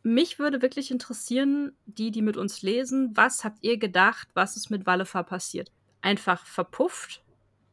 mich 0.02 0.38
würde 0.38 0.62
wirklich 0.62 0.90
interessieren, 0.90 1.72
die, 1.86 2.10
die 2.10 2.22
mit 2.22 2.36
uns 2.36 2.62
lesen, 2.62 3.10
was 3.14 3.44
habt 3.44 3.58
ihr 3.62 3.76
gedacht, 3.78 4.28
was 4.34 4.56
ist 4.56 4.70
mit 4.70 4.86
Wallefar 4.86 5.24
passiert? 5.24 5.70
Einfach 6.00 6.46
verpufft, 6.46 7.22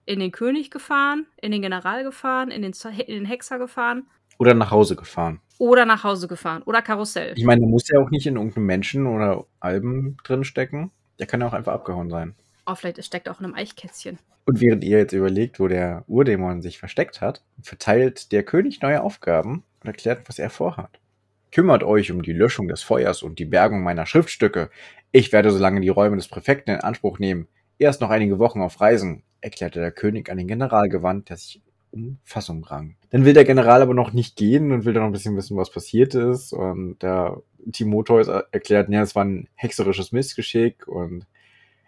in 0.06 0.20
den 0.20 0.32
König 0.32 0.70
gefahren, 0.72 1.26
in 1.42 1.52
den 1.52 1.62
General 1.62 2.04
gefahren, 2.04 2.52
in 2.52 2.62
den, 2.62 2.74
Z- 2.74 3.00
in 3.00 3.16
den 3.16 3.26
Hexer 3.26 3.60
gefahren 3.60 4.08
Oder 4.38 4.54
nach 4.54 4.72
Hause 4.72 4.96
gefahren. 4.98 5.40
oder 5.58 5.86
nach 5.86 6.04
Hause 6.04 6.28
gefahren 6.28 6.64
oder 6.64 6.82
Karussell. 6.82 7.34
Ich 7.38 7.46
meine, 7.46 7.62
der 7.62 7.70
muss 7.70 7.88
ja 7.90 8.00
auch 8.00 8.10
nicht 8.10 8.26
in 8.28 8.36
irgendeinem 8.36 8.66
Menschen 8.66 9.08
oder 9.08 9.46
Alben 9.62 10.18
drin 10.24 10.44
stecken. 10.44 10.92
Der 11.20 11.28
kann 11.28 11.40
ja 11.42 11.48
auch 11.48 11.54
einfach 11.54 11.74
abgehauen 11.74 12.10
sein. 12.10 12.36
Oh, 12.66 12.76
vielleicht 12.76 13.04
steckt 13.06 13.28
auch 13.30 13.40
in 13.40 13.46
einem 13.46 13.56
Eichkätzchen. 13.56 14.20
Und 14.46 14.62
während 14.62 14.84
ihr 14.84 14.98
jetzt 15.00 15.14
überlegt, 15.14 15.60
wo 15.60 15.68
der 15.68 16.04
Urdämon 16.08 16.62
sich 16.62 16.78
versteckt 16.78 17.22
hat, 17.22 17.42
verteilt 17.62 18.32
der 18.32 18.44
König 18.44 18.82
neue 18.82 19.02
Aufgaben 19.02 19.64
und 19.88 19.94
erklärt, 19.94 20.28
was 20.28 20.40
er 20.40 20.50
vorhat. 20.50 21.00
Kümmert 21.52 21.84
euch 21.84 22.12
um 22.12 22.22
die 22.22 22.34
Löschung 22.34 22.68
des 22.68 22.84
Feuers 22.84 23.24
und 23.24 23.40
die 23.40 23.46
Bergung 23.46 23.82
meiner 23.82 24.06
Schriftstücke. 24.06 24.70
Ich 25.12 25.32
werde 25.32 25.52
so 25.52 25.58
lange 25.58 25.80
die 25.82 25.90
Räume 25.90 26.18
des 26.18 26.28
Präfekten 26.28 26.76
in 26.76 26.82
Anspruch 26.82 27.20
nehmen. 27.20 27.48
Erst 27.80 28.02
noch 28.02 28.10
einige 28.10 28.38
Wochen 28.38 28.62
auf 28.62 28.82
Reisen, 28.82 29.24
erklärte 29.40 29.80
der 29.80 29.92
König 29.92 30.30
an 30.30 30.38
den 30.38 30.48
General 30.48 30.90
gewandt, 30.90 31.30
der 31.30 31.38
sich 31.38 31.62
um 31.92 32.18
Fassung 32.26 32.64
rang. 32.66 32.98
Dann 33.12 33.24
will 33.24 33.34
der 33.34 33.46
General 33.46 33.82
aber 33.82 33.94
noch 33.94 34.12
nicht 34.12 34.36
gehen 34.36 34.74
und 34.74 34.84
will 34.84 34.94
dann 34.94 35.04
noch 35.04 35.10
ein 35.10 35.14
bisschen 35.14 35.38
wissen, 35.38 35.56
was 35.56 35.72
passiert 35.72 36.16
ist. 36.16 36.52
Und 36.52 37.02
der 37.02 37.42
Timotheus 37.72 38.28
erklärt, 38.28 38.90
ja, 38.90 39.02
es 39.02 39.16
war 39.16 39.24
ein 39.24 39.48
hexerisches 39.56 40.12
Missgeschick 40.12 40.88
und 40.88 41.26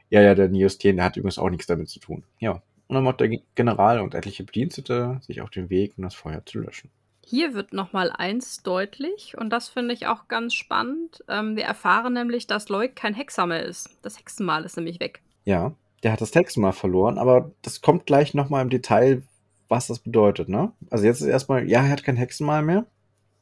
ja, 0.09 0.21
ja, 0.21 0.35
der 0.35 0.47
Niostien, 0.47 0.95
der 0.95 1.05
hat 1.05 1.17
übrigens 1.17 1.37
auch 1.37 1.49
nichts 1.49 1.67
damit 1.67 1.89
zu 1.89 1.99
tun. 1.99 2.23
Ja. 2.39 2.61
Und 2.87 2.95
dann 2.95 3.03
macht 3.03 3.19
der 3.19 3.29
General 3.53 3.99
und 3.99 4.15
etliche 4.15 4.43
Bedienstete 4.43 5.19
sich 5.21 5.41
auf 5.41 5.51
den 5.51 5.69
Weg, 5.69 5.93
um 5.97 6.03
das 6.03 6.15
Feuer 6.15 6.43
zu 6.43 6.59
löschen. 6.59 6.89
Hier 7.29 7.53
wird 7.53 7.73
nochmal 7.73 8.11
eins 8.11 8.63
deutlich 8.63 9.37
und 9.37 9.51
das 9.51 9.69
finde 9.69 9.93
ich 9.93 10.07
auch 10.07 10.27
ganz 10.29 10.55
spannend. 10.55 11.23
Ähm, 11.27 11.55
wir 11.55 11.63
erfahren 11.63 12.13
nämlich, 12.13 12.47
dass 12.47 12.69
Leuk 12.69 12.95
kein 12.95 13.13
Hexer 13.13 13.45
mehr 13.45 13.61
ist. 13.61 13.87
Das 14.01 14.17
Hexenmal 14.17 14.65
ist 14.65 14.77
nämlich 14.77 14.99
weg. 14.99 15.21
Ja, 15.45 15.73
der 16.01 16.11
hat 16.11 16.21
das 16.21 16.33
Hexenmal 16.33 16.73
verloren, 16.73 17.19
aber 17.19 17.51
das 17.61 17.81
kommt 17.81 18.07
gleich 18.07 18.33
nochmal 18.33 18.63
im 18.63 18.71
Detail, 18.71 19.21
was 19.67 19.85
das 19.85 19.99
bedeutet, 19.99 20.49
ne? 20.49 20.71
Also 20.89 21.05
jetzt 21.05 21.21
ist 21.21 21.27
erstmal, 21.27 21.69
ja, 21.69 21.83
er 21.83 21.91
hat 21.91 22.03
kein 22.03 22.17
Hexenmal 22.17 22.63
mehr. 22.63 22.87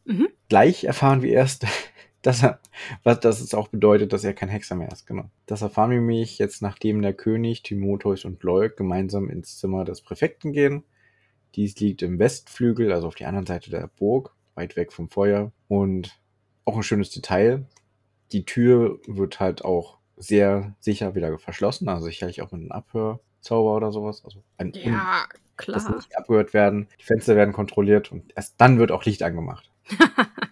Mhm. 0.04 0.28
Gleich 0.50 0.84
erfahren 0.84 1.22
wir 1.22 1.32
erst, 1.32 1.66
dass 2.22 2.44
er, 2.44 2.60
was 3.04 3.22
das 3.22 3.40
es 3.40 3.54
auch 3.54 3.70
bedeutet, 3.70 4.12
dass 4.12 4.26
er 4.26 4.34
kein 4.34 4.50
Hexer 4.50 4.76
mehr 4.76 4.92
ist, 4.92 5.08
genau. 5.08 5.30
Das 5.46 5.62
erfahren 5.62 5.92
wir 5.92 6.00
nämlich 6.00 6.40
jetzt, 6.40 6.62
nachdem 6.62 7.02
der 7.02 7.14
König, 7.14 7.64
Timotheus 7.64 8.26
und 8.26 8.44
Leuk 8.44 8.76
gemeinsam 8.76 9.30
ins 9.30 9.60
Zimmer 9.60 9.86
des 9.86 10.02
Präfekten 10.02 10.52
gehen. 10.52 10.84
Dies 11.58 11.76
liegt 11.80 12.04
im 12.04 12.20
Westflügel, 12.20 12.94
also 12.94 13.08
auf 13.08 13.16
der 13.16 13.28
anderen 13.28 13.48
Seite 13.48 13.70
der 13.72 13.90
Burg, 13.98 14.34
weit 14.56 14.76
weg 14.76 14.94
vom 14.94 15.10
Feuer. 15.10 15.52
Und 15.68 16.18
auch 16.66 16.78
ein 16.78 16.84
schönes 16.84 17.10
Detail. 17.10 17.66
Die 18.32 18.46
Tür 18.46 19.00
wird 19.08 19.40
halt 19.40 19.66
auch 19.66 19.98
sehr 20.18 20.76
sicher 20.80 21.16
wieder 21.16 21.38
verschlossen, 21.40 21.90
also 21.90 22.06
sicherlich 22.06 22.42
auch 22.42 22.52
mit 22.52 22.62
einem 22.62 22.72
Abhörzauber 22.72 23.76
oder 23.76 23.92
sowas. 23.92 24.24
Also 24.24 24.44
ein 24.58 24.72
Ja, 24.74 25.28
dass 25.66 25.86
klar. 25.86 25.96
nicht 25.96 26.16
abgehört 26.18 26.54
werden, 26.54 26.88
die 27.00 27.06
Fenster 27.06 27.36
werden 27.36 27.54
kontrolliert 27.54 28.12
und 28.12 28.32
erst 28.36 28.56
dann 28.62 28.78
wird 28.78 28.92
auch 28.92 29.04
Licht 29.06 29.24
angemacht. 29.24 29.72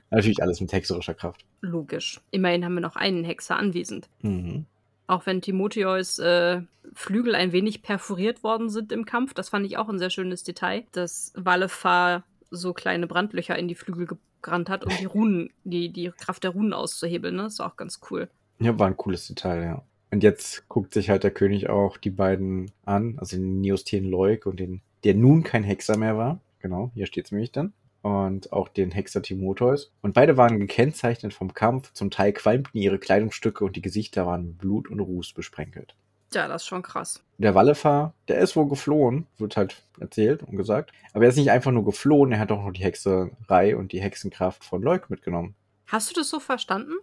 Natürlich 0.10 0.42
alles 0.42 0.60
mit 0.62 0.74
hexerischer 0.74 1.14
Kraft. 1.14 1.46
Logisch. 1.62 2.22
Immerhin 2.32 2.66
haben 2.66 2.74
wir 2.76 2.82
noch 2.82 2.96
einen 2.96 3.24
Hexer 3.24 3.58
anwesend. 3.58 4.10
Mhm. 4.22 4.66
Auch 5.08 5.26
wenn 5.26 5.42
Timotheus 5.42 6.20
äh, 6.20 6.62
Flügel 6.94 7.36
ein 7.36 7.52
wenig 7.52 7.82
perforiert 7.82 8.44
worden 8.44 8.70
sind 8.70 8.92
im 8.92 9.06
Kampf, 9.06 9.34
das 9.34 9.50
fand 9.50 9.66
ich 9.66 9.78
auch 9.78 9.90
ein 9.90 10.00
sehr 10.00 10.10
schönes 10.10 10.44
Detail, 10.44 10.86
dass 10.92 11.34
Walefar 11.36 12.24
so 12.50 12.74
kleine 12.74 13.08
Brandlöcher 13.08 13.58
in 13.58 13.68
die 13.68 13.76
Flügel 13.76 14.08
gebrannt 14.08 14.70
hat, 14.70 14.86
um 14.86 14.92
die 15.00 15.06
Runen, 15.06 15.52
die, 15.64 15.90
die 15.90 16.12
Kraft 16.18 16.44
der 16.44 16.52
Runen 16.52 16.74
auszuhebeln. 16.74 17.36
Ne? 17.36 17.44
Das 17.44 17.54
ist 17.54 17.60
auch 17.60 17.76
ganz 17.76 18.00
cool. 18.10 18.30
Ja, 18.60 18.78
war 18.80 18.88
ein 18.88 18.98
cooles 18.98 19.28
Detail, 19.28 19.64
ja. 19.64 19.84
Und 20.12 20.24
jetzt 20.24 20.70
guckt 20.70 20.94
sich 20.94 21.10
halt 21.10 21.24
der 21.24 21.32
König 21.32 21.70
auch 21.70 21.98
die 21.98 22.10
beiden 22.10 22.72
an, 22.86 23.16
also 23.18 23.36
den 23.36 23.60
Neosthenes 23.60 24.10
Leuk 24.10 24.46
und 24.46 24.60
den, 24.60 24.82
der 25.04 25.14
nun 25.14 25.44
kein 25.44 25.64
Hexer 25.64 25.98
mehr 25.98 26.18
war. 26.18 26.40
Genau, 26.60 26.92
hier 26.94 27.06
steht 27.06 27.26
es 27.26 27.32
nämlich 27.32 27.52
dann. 27.52 27.74
Und 28.06 28.54
auch 28.54 28.70
den 28.70 28.92
Hexer 28.92 29.24
Timotheus. 29.24 29.92
Und 30.04 30.14
beide 30.14 30.38
waren 30.38 30.60
gekennzeichnet 30.60 31.34
vom 31.34 31.56
Kampf. 31.56 31.92
Zum 31.94 32.12
Teil 32.12 32.34
qualmten 32.34 32.78
ihre 32.80 33.00
Kleidungsstücke 33.00 33.66
und 33.66 33.76
die 33.76 33.82
Gesichter 33.82 34.28
waren 34.28 34.46
mit 34.46 34.60
Blut 34.60 34.92
und 34.92 35.00
Ruß 35.00 35.34
besprenkelt. 35.34 35.96
Ja, 36.32 36.48
das 36.48 36.62
ist 36.62 36.68
schon 36.68 36.84
krass. 36.84 37.24
Der 37.40 37.56
Wallefar, 37.56 38.14
der 38.28 38.38
ist 38.42 38.56
wohl 38.56 38.70
geflohen, 38.70 39.26
wird 39.40 39.58
halt 39.58 39.82
erzählt 40.00 40.44
und 40.44 40.56
gesagt. 40.56 40.92
Aber 41.14 41.24
er 41.24 41.32
ist 41.32 41.38
nicht 41.38 41.50
einfach 41.50 41.72
nur 41.72 41.84
geflohen, 41.84 42.32
er 42.32 42.38
hat 42.38 42.52
auch 42.52 42.64
noch 42.64 42.74
die 42.74 42.84
Hexerei 42.84 43.76
und 43.76 43.92
die 43.92 44.02
Hexenkraft 44.02 44.64
von 44.64 44.84
Leuk 44.84 45.10
mitgenommen. 45.10 45.56
Hast 45.88 46.12
du 46.12 46.14
das 46.14 46.30
so 46.30 46.40
verstanden? 46.40 46.94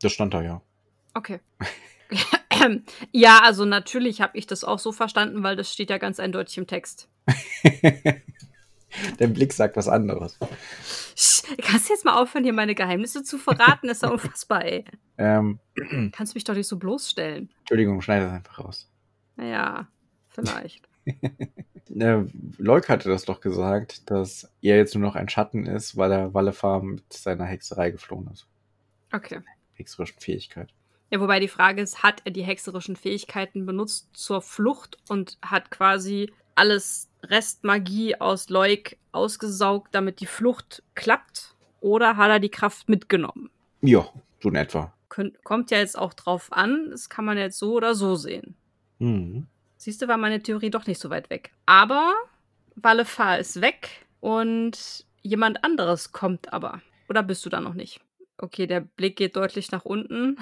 Das 0.00 0.12
stand 0.12 0.32
da 0.32 0.40
ja. 0.40 0.62
Okay. 1.12 1.40
ja, 3.12 3.40
also 3.42 3.66
natürlich 3.66 4.22
habe 4.22 4.38
ich 4.38 4.46
das 4.46 4.64
auch 4.64 4.78
so 4.78 4.90
verstanden, 4.90 5.42
weil 5.42 5.56
das 5.56 5.70
steht 5.70 5.90
ja 5.90 5.98
ganz 5.98 6.18
eindeutig 6.18 6.56
im 6.56 6.66
Text. 6.66 7.10
Dein 9.18 9.32
Blick 9.32 9.52
sagt 9.52 9.76
was 9.76 9.88
anderes. 9.88 10.38
Kannst 11.58 11.88
du 11.88 11.92
jetzt 11.92 12.04
mal 12.04 12.20
aufhören, 12.20 12.44
hier 12.44 12.52
meine 12.52 12.74
Geheimnisse 12.74 13.22
zu 13.22 13.38
verraten? 13.38 13.88
Das 13.88 13.98
ist 13.98 14.02
ja 14.02 14.10
unfassbar, 14.10 14.64
ey. 14.64 14.84
Ähm, 15.18 15.58
Kannst 16.12 16.34
du 16.34 16.36
mich 16.36 16.44
doch 16.44 16.54
nicht 16.54 16.68
so 16.68 16.76
bloßstellen. 16.76 17.50
Entschuldigung, 17.60 18.00
schneid 18.02 18.22
das 18.22 18.32
einfach 18.32 18.58
raus. 18.58 18.90
Naja, 19.36 19.88
vielleicht. 20.28 20.88
Äh, 21.98 22.24
Leuk 22.58 22.88
hatte 22.88 23.08
das 23.08 23.24
doch 23.24 23.40
gesagt, 23.40 24.10
dass 24.10 24.52
er 24.60 24.76
jetzt 24.76 24.94
nur 24.94 25.02
noch 25.02 25.14
ein 25.14 25.28
Schatten 25.28 25.66
ist, 25.66 25.96
weil 25.96 26.10
er 26.12 26.34
Wallefar 26.34 26.82
mit 26.82 27.12
seiner 27.12 27.44
Hexerei 27.44 27.90
geflohen 27.90 28.28
ist. 28.32 28.48
Okay. 29.12 29.40
Hexerischen 29.74 30.18
Fähigkeit. 30.18 30.74
Ja, 31.10 31.20
wobei 31.20 31.38
die 31.38 31.48
Frage 31.48 31.80
ist, 31.80 32.02
hat 32.02 32.22
er 32.24 32.32
die 32.32 32.42
hexerischen 32.42 32.96
Fähigkeiten 32.96 33.66
benutzt 33.66 34.10
zur 34.14 34.42
Flucht 34.42 34.98
und 35.08 35.38
hat 35.40 35.70
quasi 35.70 36.32
alles 36.56 37.08
Restmagie 37.22 38.20
aus 38.20 38.48
Leuk 38.48 38.96
ausgesaugt, 39.12 39.94
damit 39.94 40.20
die 40.20 40.26
Flucht 40.26 40.82
klappt? 40.94 41.54
Oder 41.80 42.16
hat 42.16 42.30
er 42.30 42.40
die 42.40 42.48
Kraft 42.48 42.88
mitgenommen? 42.88 43.50
Ja, 43.80 44.08
so 44.42 44.48
in 44.48 44.56
etwa. 44.56 44.92
Könnt, 45.08 45.42
kommt 45.44 45.70
ja 45.70 45.78
jetzt 45.78 45.96
auch 45.96 46.14
drauf 46.14 46.52
an, 46.52 46.88
das 46.90 47.08
kann 47.08 47.24
man 47.24 47.38
jetzt 47.38 47.58
so 47.58 47.74
oder 47.74 47.94
so 47.94 48.16
sehen. 48.16 48.56
Mhm. 48.98 49.46
Siehst 49.76 50.02
du, 50.02 50.08
war 50.08 50.16
meine 50.16 50.42
Theorie 50.42 50.70
doch 50.70 50.86
nicht 50.86 51.00
so 51.00 51.10
weit 51.10 51.30
weg. 51.30 51.52
Aber 51.66 52.12
Walefar 52.74 53.38
ist 53.38 53.60
weg 53.60 54.06
und 54.20 55.06
jemand 55.22 55.62
anderes 55.64 56.12
kommt 56.12 56.52
aber. 56.52 56.80
Oder 57.08 57.22
bist 57.22 57.44
du 57.44 57.50
da 57.50 57.60
noch 57.60 57.74
nicht? 57.74 58.00
Okay, 58.38 58.66
der 58.66 58.80
Blick 58.80 59.16
geht 59.16 59.36
deutlich 59.36 59.70
nach 59.70 59.84
unten. 59.84 60.38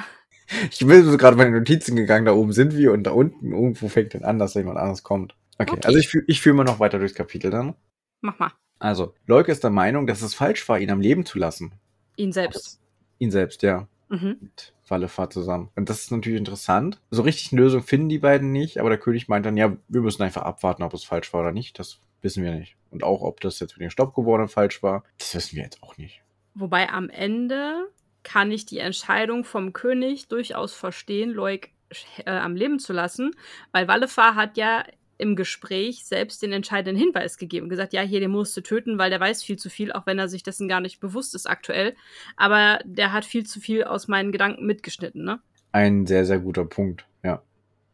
Ich 0.70 0.86
bin 0.86 1.04
so 1.04 1.16
gerade 1.16 1.36
bei 1.36 1.44
den 1.44 1.54
Notizen 1.54 1.96
gegangen, 1.96 2.26
da 2.26 2.32
oben 2.32 2.52
sind 2.52 2.76
wir 2.76 2.92
und 2.92 3.04
da 3.04 3.12
unten 3.12 3.52
irgendwo 3.52 3.88
fängt 3.88 4.14
dann 4.14 4.24
an, 4.24 4.38
dass 4.38 4.54
jemand 4.54 4.78
anderes 4.78 5.02
kommt. 5.02 5.34
Okay, 5.58 5.72
Okay. 5.72 5.80
also 5.86 5.98
ich, 5.98 6.08
fühl- 6.08 6.24
ich 6.26 6.40
führe 6.40 6.56
mal 6.56 6.64
noch 6.64 6.80
weiter 6.80 6.98
durchs 6.98 7.14
Kapitel 7.14 7.50
dann. 7.50 7.74
Mach 8.20 8.38
mal. 8.38 8.52
Also, 8.78 9.14
Leuk 9.26 9.48
ist 9.48 9.62
der 9.62 9.70
Meinung, 9.70 10.06
dass 10.06 10.22
es 10.22 10.34
falsch 10.34 10.68
war, 10.68 10.78
ihn 10.78 10.90
am 10.90 11.00
Leben 11.00 11.24
zu 11.24 11.38
lassen. 11.38 11.72
Ihn 12.16 12.32
selbst. 12.32 12.80
Ihn 13.18 13.30
selbst, 13.30 13.62
ja. 13.62 13.86
Mhm. 14.10 14.36
mit 14.40 14.74
Wallefar 14.86 15.30
zusammen. 15.30 15.70
Und 15.76 15.88
das 15.88 16.02
ist 16.02 16.10
natürlich 16.12 16.38
interessant. 16.38 17.00
So 17.10 17.22
richtig 17.22 17.52
eine 17.52 17.62
Lösung 17.62 17.82
finden 17.82 18.10
die 18.10 18.18
beiden 18.18 18.52
nicht, 18.52 18.78
aber 18.78 18.90
der 18.90 18.98
König 18.98 19.28
meint 19.28 19.46
dann, 19.46 19.56
ja, 19.56 19.76
wir 19.88 20.00
müssen 20.02 20.22
einfach 20.22 20.42
abwarten, 20.42 20.82
ob 20.82 20.92
es 20.92 21.04
falsch 21.04 21.32
war 21.32 21.40
oder 21.40 21.52
nicht. 21.52 21.78
Das 21.78 22.00
wissen 22.20 22.44
wir 22.44 22.52
nicht. 22.52 22.76
Und 22.90 23.02
auch, 23.02 23.22
ob 23.22 23.40
das 23.40 23.60
jetzt 23.60 23.72
mit 23.72 23.80
dem 23.80 23.90
Stoppgeborenen 23.90 24.48
falsch 24.48 24.82
war, 24.82 25.02
das 25.18 25.34
wissen 25.34 25.56
wir 25.56 25.62
jetzt 25.62 25.82
auch 25.82 25.96
nicht. 25.96 26.22
Wobei 26.54 26.90
am 26.90 27.08
Ende 27.08 27.86
kann 28.24 28.52
ich 28.52 28.66
die 28.66 28.78
Entscheidung 28.78 29.44
vom 29.44 29.72
König 29.72 30.28
durchaus 30.28 30.74
verstehen, 30.74 31.30
Leuk 31.30 31.68
äh, 32.26 32.30
am 32.30 32.54
Leben 32.56 32.78
zu 32.78 32.92
lassen, 32.92 33.32
weil 33.72 33.88
Wallefar 33.88 34.34
hat 34.34 34.56
ja 34.58 34.84
im 35.18 35.36
Gespräch 35.36 36.04
selbst 36.04 36.42
den 36.42 36.52
entscheidenden 36.52 37.00
Hinweis 37.00 37.38
gegeben. 37.38 37.68
Gesagt, 37.68 37.92
ja, 37.92 38.02
hier, 38.02 38.20
den 38.20 38.30
musst 38.30 38.56
du 38.56 38.60
töten, 38.60 38.98
weil 38.98 39.10
der 39.10 39.20
weiß 39.20 39.42
viel 39.42 39.58
zu 39.58 39.70
viel, 39.70 39.92
auch 39.92 40.06
wenn 40.06 40.18
er 40.18 40.28
sich 40.28 40.42
dessen 40.42 40.68
gar 40.68 40.80
nicht 40.80 41.00
bewusst 41.00 41.34
ist 41.34 41.46
aktuell. 41.46 41.94
Aber 42.36 42.80
der 42.84 43.12
hat 43.12 43.24
viel 43.24 43.44
zu 43.44 43.60
viel 43.60 43.84
aus 43.84 44.08
meinen 44.08 44.32
Gedanken 44.32 44.66
mitgeschnitten, 44.66 45.24
ne? 45.24 45.40
Ein 45.72 46.06
sehr, 46.06 46.24
sehr 46.24 46.38
guter 46.38 46.64
Punkt, 46.64 47.06
ja. 47.22 47.42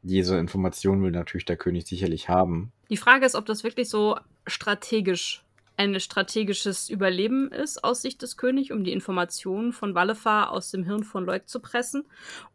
Diese 0.02 0.38
Information 0.38 1.02
will 1.02 1.10
natürlich 1.10 1.44
der 1.44 1.56
König 1.56 1.86
sicherlich 1.86 2.28
haben. 2.28 2.72
Die 2.88 2.96
Frage 2.96 3.26
ist, 3.26 3.34
ob 3.34 3.46
das 3.46 3.64
wirklich 3.64 3.88
so 3.88 4.18
strategisch 4.46 5.44
ein 5.80 5.98
strategisches 5.98 6.90
Überleben 6.90 7.50
ist 7.50 7.82
aus 7.82 8.02
Sicht 8.02 8.20
des 8.20 8.36
Königs, 8.36 8.70
um 8.70 8.84
die 8.84 8.92
Informationen 8.92 9.72
von 9.72 9.94
Wallefar 9.94 10.52
aus 10.52 10.70
dem 10.70 10.84
Hirn 10.84 11.04
von 11.04 11.24
Leuk 11.24 11.48
zu 11.48 11.58
pressen, 11.58 12.04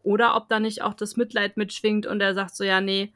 oder 0.03 0.35
ob 0.35 0.47
da 0.47 0.59
nicht 0.59 0.83
auch 0.83 0.93
das 0.93 1.17
Mitleid 1.17 1.57
mitschwingt 1.57 2.05
und 2.05 2.21
er 2.21 2.35
sagt 2.35 2.55
so, 2.55 2.63
ja, 2.63 2.81
nee, 2.81 3.11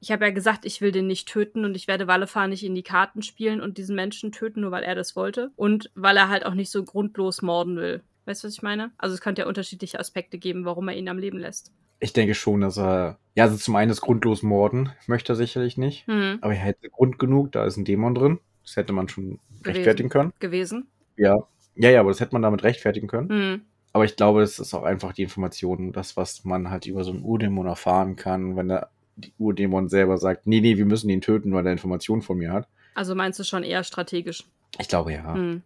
ich 0.00 0.10
habe 0.10 0.24
ja 0.24 0.30
gesagt, 0.30 0.64
ich 0.64 0.80
will 0.80 0.92
den 0.92 1.06
nicht 1.06 1.28
töten 1.28 1.64
und 1.64 1.76
ich 1.76 1.86
werde 1.86 2.06
Wallefar 2.06 2.48
nicht 2.48 2.64
in 2.64 2.74
die 2.74 2.82
Karten 2.82 3.22
spielen 3.22 3.60
und 3.60 3.76
diesen 3.78 3.94
Menschen 3.94 4.32
töten, 4.32 4.62
nur 4.62 4.70
weil 4.70 4.82
er 4.82 4.94
das 4.94 5.14
wollte 5.14 5.50
und 5.56 5.90
weil 5.94 6.16
er 6.16 6.28
halt 6.28 6.46
auch 6.46 6.54
nicht 6.54 6.70
so 6.70 6.82
grundlos 6.82 7.42
morden 7.42 7.76
will. 7.76 8.02
Weißt 8.24 8.42
du, 8.42 8.48
was 8.48 8.54
ich 8.54 8.62
meine? 8.62 8.92
Also 8.96 9.14
es 9.14 9.20
könnte 9.20 9.42
ja 9.42 9.48
unterschiedliche 9.48 10.00
Aspekte 10.00 10.38
geben, 10.38 10.64
warum 10.64 10.88
er 10.88 10.96
ihn 10.96 11.08
am 11.08 11.18
Leben 11.18 11.38
lässt. 11.38 11.72
Ich 11.98 12.14
denke 12.14 12.34
schon, 12.34 12.62
dass 12.62 12.78
er, 12.78 13.18
ja, 13.34 13.44
also 13.44 13.56
zum 13.58 13.76
einen 13.76 13.90
das 13.90 14.00
grundlos 14.00 14.42
morden 14.42 14.90
möchte 15.06 15.34
er 15.34 15.36
sicherlich 15.36 15.76
nicht. 15.76 16.06
Hm, 16.06 16.38
Aber 16.40 16.54
er 16.54 16.60
hätte 16.60 16.88
Grund 16.88 17.18
genug, 17.18 17.52
da 17.52 17.66
ist 17.66 17.76
ein 17.76 17.84
Dämon 17.84 18.14
drin. 18.14 18.40
Das 18.62 18.76
hätte 18.76 18.94
man 18.94 19.08
schon 19.08 19.38
rechtfertigen 19.66 20.08
können. 20.08 20.32
gewesen. 20.38 20.86
Ja. 21.16 21.36
Ja, 21.74 21.90
ja, 21.90 22.00
aber 22.00 22.10
das 22.10 22.20
hätte 22.20 22.34
man 22.34 22.42
damit 22.42 22.62
rechtfertigen 22.62 23.06
können. 23.06 23.28
Hm. 23.28 23.60
Aber 23.92 24.04
ich 24.04 24.16
glaube, 24.16 24.42
es 24.42 24.58
ist 24.58 24.72
auch 24.72 24.84
einfach 24.84 25.12
die 25.12 25.22
Information, 25.22 25.92
das, 25.92 26.16
was 26.16 26.44
man 26.44 26.70
halt 26.70 26.86
über 26.86 27.04
so 27.04 27.10
einen 27.10 27.22
Urdämon 27.22 27.66
erfahren 27.66 28.16
kann, 28.16 28.56
wenn 28.56 28.68
der 28.68 28.90
die 29.16 29.32
Urdämon 29.38 29.88
selber 29.88 30.18
sagt, 30.18 30.46
nee, 30.46 30.60
nee, 30.60 30.76
wir 30.76 30.86
müssen 30.86 31.10
ihn 31.10 31.20
töten, 31.20 31.52
weil 31.52 31.66
er 31.66 31.72
Informationen 31.72 32.22
von 32.22 32.38
mir 32.38 32.52
hat. 32.52 32.68
Also 32.94 33.14
meinst 33.14 33.38
du 33.38 33.44
schon 33.44 33.62
eher 33.62 33.84
strategisch? 33.84 34.44
Ich 34.78 34.88
glaube 34.88 35.12
ja. 35.12 35.34
Hm. 35.34 35.62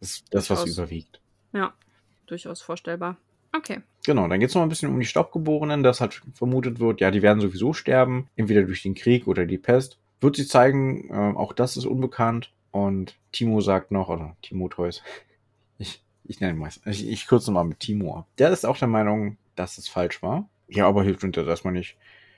Das 0.00 0.10
ist 0.10 0.24
das, 0.30 0.50
was 0.50 0.66
überwiegt. 0.66 1.20
Ja, 1.52 1.72
durchaus 2.26 2.62
vorstellbar. 2.62 3.16
Okay. 3.52 3.80
Genau, 4.04 4.28
dann 4.28 4.40
geht 4.40 4.50
es 4.50 4.54
noch 4.54 4.62
ein 4.62 4.68
bisschen 4.68 4.90
um 4.90 5.00
die 5.00 5.06
Staubgeborenen, 5.06 5.82
dass 5.82 6.00
halt 6.00 6.22
vermutet 6.34 6.78
wird, 6.78 7.00
ja, 7.00 7.10
die 7.10 7.22
werden 7.22 7.40
sowieso 7.40 7.72
sterben, 7.72 8.28
entweder 8.36 8.62
durch 8.62 8.82
den 8.82 8.94
Krieg 8.94 9.26
oder 9.26 9.46
die 9.46 9.58
Pest. 9.58 9.98
Wird 10.20 10.36
sich 10.36 10.48
zeigen, 10.48 11.08
äh, 11.10 11.36
auch 11.36 11.52
das 11.52 11.76
ist 11.76 11.86
unbekannt. 11.86 12.52
Und 12.70 13.16
Timo 13.32 13.60
sagt 13.60 13.90
noch, 13.90 14.08
oder 14.08 14.36
Timotheus, 14.42 15.02
ich, 15.78 16.02
ich 16.24 16.40
nenne 16.40 16.52
ihn 16.52 16.58
meist, 16.58 16.86
ich, 16.86 17.08
ich 17.08 17.26
kürze 17.26 17.50
mal 17.50 17.64
mit 17.64 17.80
Timo 17.80 18.18
ab. 18.18 18.26
Der 18.38 18.50
ist 18.50 18.66
auch 18.66 18.76
der 18.76 18.88
Meinung, 18.88 19.38
dass 19.54 19.78
es 19.78 19.88
falsch 19.88 20.22
war. 20.22 20.48
Ja, 20.68 20.86
aber 20.86 21.04
hilft 21.04 21.24
uns 21.24 21.36
das 21.36 21.46
erstmal 21.46 21.72
nicht. 21.72 21.96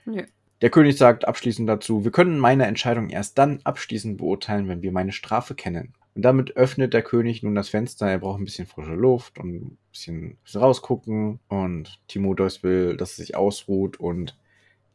Nö. 0.09 0.23
Der 0.61 0.69
König 0.69 0.97
sagt 0.97 1.25
abschließend 1.25 1.69
dazu, 1.69 2.03
wir 2.03 2.11
können 2.11 2.37
meine 2.37 2.65
Entscheidung 2.65 3.09
erst 3.09 3.37
dann 3.37 3.61
abschließend 3.63 4.17
beurteilen, 4.17 4.67
wenn 4.67 4.81
wir 4.81 4.91
meine 4.91 5.13
Strafe 5.13 5.55
kennen. 5.55 5.93
Und 6.15 6.23
damit 6.23 6.57
öffnet 6.57 6.93
der 6.93 7.01
König 7.01 7.43
nun 7.43 7.55
das 7.55 7.69
Fenster, 7.69 8.09
er 8.09 8.19
braucht 8.19 8.41
ein 8.41 8.45
bisschen 8.45 8.67
frische 8.67 8.95
Luft 8.95 9.37
und 9.37 9.55
ein 9.55 9.77
bisschen, 9.91 10.37
rausgucken. 10.53 11.39
Und 11.47 11.99
Timotheus 12.07 12.61
will, 12.63 12.97
dass 12.97 13.11
es 13.11 13.17
sich 13.17 13.35
ausruht 13.35 13.99
und 13.99 14.37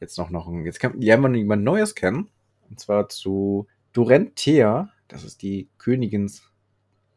jetzt 0.01 0.19
noch, 0.19 0.29
noch 0.29 0.49
ein, 0.49 0.67
jetzt 0.67 0.81
kann, 0.81 1.01
lernen 1.01 1.33
wir 1.33 1.39
jemand 1.39 1.65
Neues 1.65 1.95
kennen. 1.95 2.29
Und 2.69 2.81
zwar 2.81 3.09
zu 3.09 3.67
Dorenthea, 3.95 4.91
das 5.09 5.25
ist 5.25 5.41
die 5.43 5.69
Königins 5.79 6.43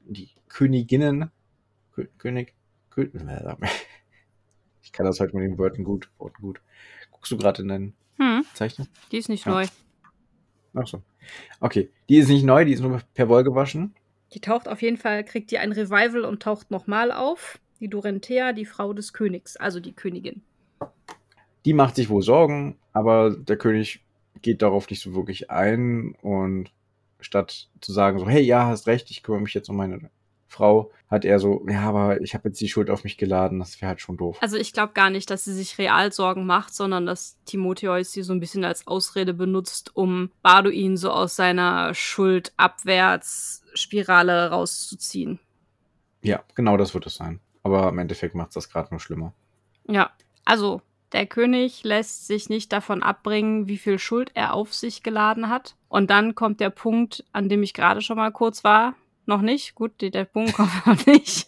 die 0.08 0.30
Königinnen, 0.48 1.32
Kö 1.92 2.08
König, 2.18 2.54
Kö 2.90 3.10
ich 4.82 4.92
kann 4.92 5.06
das 5.06 5.20
heute 5.20 5.36
mit 5.36 5.44
den 5.44 5.58
Wörtern 5.58 5.84
gut, 5.84 6.10
Worten 6.18 6.42
gut. 6.42 6.62
Guckst 7.17 7.32
du 7.32 7.38
gerade 7.38 7.62
in 7.62 7.67
deinen 7.67 7.93
Hm, 8.17 8.45
Zeichner? 8.53 8.88
die 9.12 9.17
ist 9.17 9.30
nicht 9.30 9.45
Ja. 9.45 9.51
neu. 9.53 9.65
Ach 10.75 10.88
so. 10.88 11.01
Okay, 11.60 11.89
die 12.10 12.17
ist 12.17 12.30
nicht 12.30 12.43
neu, 12.45 12.63
die 12.65 12.73
ist 12.73 12.82
nur 12.82 13.01
per 13.13 13.27
Woll 13.30 13.43
gewaschen. 13.43 13.95
Die 14.34 14.39
taucht 14.39 14.67
auf 14.67 14.82
jeden 14.82 14.97
Fall, 14.97 15.23
kriegt 15.23 15.51
die 15.51 15.58
ein 15.58 15.71
Revival 15.71 16.23
und 16.25 16.41
taucht 16.43 16.71
nochmal 16.71 17.12
auf. 17.12 17.60
Die 17.80 17.89
Dorenthea, 17.89 18.53
die 18.53 18.65
Frau 18.65 18.93
des 18.93 19.13
Königs, 19.13 19.56
also 19.58 19.80
die 19.80 19.93
Königin. 19.93 20.41
Die 21.65 21.73
macht 21.73 21.95
sich 21.95 22.10
wohl 22.10 22.21
Sorgen, 22.21 22.77
aber 22.93 23.36
der 23.36 23.58
König 23.58 24.01
geht 24.41 24.62
darauf 24.62 24.89
nicht 24.89 25.01
so 25.01 25.15
wirklich 25.15 25.49
ein 25.51 26.15
und 26.21 26.71
statt 27.19 27.69
zu 27.82 27.91
sagen 27.91 28.19
so, 28.19 28.27
hey, 28.30 28.41
ja, 28.41 28.65
hast 28.67 28.88
recht, 28.88 29.10
ich 29.12 29.23
kümmere 29.23 29.41
mich 29.41 29.53
jetzt 29.53 29.69
um 29.69 29.75
meine 29.75 30.10
Frau, 30.48 30.92
hat 31.10 31.26
er 31.26 31.40
so, 31.40 31.66
ja, 31.70 31.82
aber 31.82 32.22
ich 32.22 32.34
habe 32.34 32.48
jetzt 32.50 32.62
die 32.62 32.70
Schuld 32.70 32.90
auf 32.90 33.04
mich 33.04 33.18
geladen, 33.18 33.60
das 33.60 33.82
wäre 33.82 33.90
halt 33.90 34.00
schon 34.02 34.18
doof. 34.18 34.38
Also 34.42 34.58
ich 34.58 34.74
glaube 34.74 34.94
gar 34.94 35.10
nicht, 35.10 35.30
dass 35.30 35.46
sie 35.46 35.54
sich 35.54 35.78
real 35.78 36.12
Sorgen 36.12 36.46
macht, 36.46 36.74
sondern 36.74 37.06
dass 37.06 37.38
Timotheus 37.46 38.12
sie 38.12 38.24
so 38.24 38.34
ein 38.34 38.40
bisschen 38.40 38.66
als 38.66 38.88
Ausrede 38.88 39.34
benutzt, 39.34 39.96
um 39.96 40.32
Barduin 40.42 40.98
so 40.98 41.12
aus 41.12 41.36
seiner 41.36 41.94
Schuldabwärtsspirale 41.94 44.50
rauszuziehen. 44.50 45.40
Ja, 46.22 46.44
genau 46.56 46.78
das 46.78 46.94
wird 46.94 47.06
es 47.06 47.16
sein. 47.16 47.40
Aber 47.64 47.90
im 47.90 48.00
Endeffekt 48.00 48.36
macht 48.36 48.50
es 48.50 48.56
das 48.56 48.70
gerade 48.70 48.90
nur 48.92 49.00
schlimmer. 49.00 49.34
Ja, 49.88 50.12
also 50.46 50.82
der 51.14 51.26
König 51.26 51.84
lässt 51.84 52.28
sich 52.28 52.50
nicht 52.50 52.74
davon 52.74 53.02
abbringen, 53.02 53.68
wie 53.68 53.78
viel 53.78 54.00
Schuld 54.00 54.32
er 54.34 54.54
auf 54.54 54.74
sich 54.74 55.04
geladen 55.04 55.50
hat. 55.50 55.76
Und 55.88 56.10
dann 56.10 56.36
kommt 56.36 56.60
der 56.60 56.70
Punkt, 56.70 57.24
an 57.32 57.48
dem 57.48 57.64
ich 57.64 57.74
gerade 57.74 58.02
schon 58.02 58.18
mal 58.18 58.32
kurz 58.32 58.64
war. 58.64 58.96
Noch 59.28 59.42
nicht. 59.42 59.76
Gut, 59.76 60.02
der 60.02 60.10
der 60.10 60.26
Punkt 60.26 60.54
kommt 60.54 60.72
noch 60.88 61.06
nicht. 61.06 61.48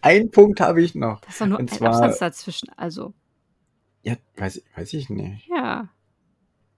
Ein 0.00 0.30
Punkt 0.30 0.60
habe 0.60 0.82
ich 0.82 0.94
noch. 0.94 1.20
Das 1.20 1.30
ist 1.34 1.40
doch 1.40 1.46
nur 1.46 1.58
Und 1.58 1.72
ein 1.72 1.76
zwar- 1.76 1.88
Absatz 1.88 2.18
dazwischen. 2.18 2.68
Also, 2.76 3.12
Ja, 4.02 4.16
weiß, 4.36 4.62
weiß 4.76 4.92
ich 4.94 5.10
nicht. 5.10 5.46
ja, 5.48 5.88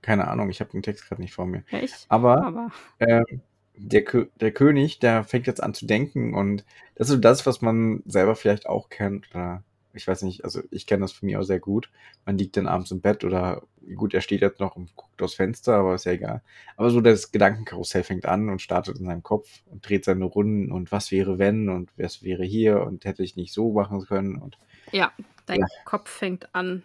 Keine 0.02 0.28
Ahnung, 0.28 0.48
ich 0.50 0.60
habe 0.60 0.70
den 0.70 0.82
Text 0.82 1.06
gerade 1.06 1.20
nicht 1.20 1.34
vor 1.34 1.46
mir. 1.46 1.64
echt. 1.70 2.06
Aber 2.08 2.44
Aber 2.44 2.70
ähm, 2.98 3.42
der, 3.76 4.02
der 4.40 4.52
König, 4.52 4.98
der 4.98 5.24
fängt 5.24 5.46
jetzt 5.46 5.62
an 5.62 5.74
zu 5.74 5.86
denken 5.86 6.34
und 6.34 6.64
das 6.94 7.08
ist 7.08 7.14
so 7.14 7.20
das, 7.20 7.46
was 7.46 7.60
man 7.62 8.02
selber 8.06 8.34
vielleicht 8.36 8.66
auch 8.66 8.88
kennt 8.90 9.30
oder 9.30 9.62
ich 9.92 10.06
weiß 10.06 10.22
nicht, 10.22 10.44
also 10.44 10.60
ich 10.70 10.86
kenne 10.86 11.02
das 11.02 11.12
von 11.12 11.26
mir 11.26 11.40
auch 11.40 11.44
sehr 11.44 11.60
gut. 11.60 11.90
Man 12.24 12.38
liegt 12.38 12.56
dann 12.56 12.66
abends 12.66 12.90
im 12.90 13.00
Bett 13.00 13.24
oder 13.24 13.62
gut, 13.96 14.14
er 14.14 14.20
steht 14.20 14.40
jetzt 14.40 14.60
noch 14.60 14.76
und 14.76 14.94
guckt 14.96 15.20
aufs 15.22 15.34
Fenster, 15.34 15.74
aber 15.74 15.94
ist 15.94 16.04
ja 16.04 16.12
egal. 16.12 16.42
Aber 16.76 16.90
so 16.90 17.00
das 17.00 17.32
Gedankenkarussell 17.32 18.02
fängt 18.04 18.26
an 18.26 18.48
und 18.48 18.62
startet 18.62 18.98
in 18.98 19.06
seinem 19.06 19.22
Kopf 19.22 19.62
und 19.66 19.88
dreht 19.88 20.04
seine 20.04 20.24
Runden 20.24 20.70
und 20.70 20.92
was 20.92 21.10
wäre 21.10 21.38
wenn 21.38 21.68
und 21.68 21.90
was 21.96 22.22
wäre 22.22 22.44
hier 22.44 22.82
und 22.82 23.04
hätte 23.04 23.22
ich 23.22 23.36
nicht 23.36 23.52
so 23.52 23.72
machen 23.72 24.04
können 24.06 24.36
und 24.36 24.58
ja, 24.92 25.12
dein 25.46 25.60
Ja. 25.60 25.66
Kopf 25.84 26.08
fängt 26.10 26.54
an. 26.54 26.82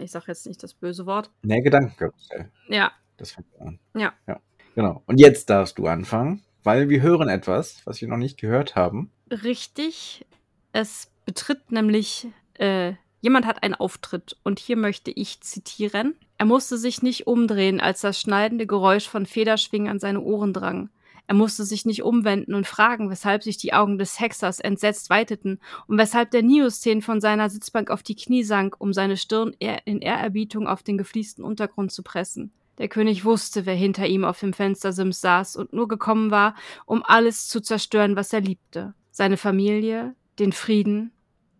Ich 0.00 0.10
sag 0.12 0.28
jetzt 0.28 0.46
nicht 0.46 0.62
das 0.62 0.74
böse 0.74 1.06
Wort. 1.06 1.30
ne 1.42 1.60
Gedankenkarussell. 1.62 2.50
Ja, 2.68 2.92
Das 3.16 3.32
fängt 3.32 3.48
an. 3.60 3.78
Ja. 3.94 4.12
Ja. 4.26 4.40
Genau. 4.74 5.02
Und 5.06 5.18
jetzt 5.20 5.50
darfst 5.50 5.76
du 5.78 5.86
anfangen, 5.86 6.42
weil 6.62 6.88
wir 6.88 7.02
hören 7.02 7.28
etwas, 7.28 7.84
was 7.84 8.00
wir 8.00 8.08
noch 8.08 8.16
nicht 8.16 8.38
gehört 8.40 8.74
haben. 8.76 9.10
richtig. 9.30 10.24
Es 10.72 11.11
betritt 11.24 11.72
nämlich, 11.72 12.28
äh, 12.54 12.94
jemand 13.20 13.46
hat 13.46 13.62
einen 13.62 13.74
Auftritt 13.74 14.36
und 14.42 14.58
hier 14.58 14.76
möchte 14.76 15.10
ich 15.10 15.40
zitieren. 15.40 16.14
Er 16.38 16.46
musste 16.46 16.76
sich 16.76 17.02
nicht 17.02 17.26
umdrehen, 17.26 17.80
als 17.80 18.00
das 18.00 18.20
schneidende 18.20 18.66
Geräusch 18.66 19.08
von 19.08 19.26
Federschwingen 19.26 19.88
an 19.88 20.00
seine 20.00 20.20
Ohren 20.20 20.52
drang. 20.52 20.90
Er 21.28 21.34
musste 21.34 21.64
sich 21.64 21.86
nicht 21.86 22.02
umwenden 22.02 22.54
und 22.54 22.66
fragen, 22.66 23.08
weshalb 23.08 23.42
sich 23.42 23.56
die 23.56 23.72
Augen 23.72 23.96
des 23.96 24.18
Hexers 24.18 24.60
entsetzt 24.60 25.08
weiteten 25.08 25.60
und 25.86 25.96
weshalb 25.96 26.30
der 26.32 26.42
Niosthen 26.42 27.00
von 27.00 27.20
seiner 27.20 27.48
Sitzbank 27.48 27.90
auf 27.90 28.02
die 28.02 28.16
Knie 28.16 28.42
sank, 28.42 28.74
um 28.78 28.92
seine 28.92 29.16
Stirn 29.16 29.54
in 29.84 30.00
Ehrerbietung 30.00 30.66
auf 30.66 30.82
den 30.82 30.98
gefliesten 30.98 31.44
Untergrund 31.44 31.92
zu 31.92 32.02
pressen. 32.02 32.52
Der 32.78 32.88
König 32.88 33.24
wusste, 33.24 33.66
wer 33.66 33.74
hinter 33.74 34.06
ihm 34.06 34.24
auf 34.24 34.40
dem 34.40 34.52
Fenstersims 34.52 35.20
saß 35.20 35.56
und 35.56 35.72
nur 35.72 35.88
gekommen 35.88 36.30
war, 36.30 36.56
um 36.86 37.02
alles 37.04 37.46
zu 37.46 37.60
zerstören, 37.60 38.16
was 38.16 38.32
er 38.32 38.40
liebte. 38.40 38.94
Seine 39.10 39.36
Familie, 39.36 40.14
den 40.38 40.52
Frieden 40.52 41.11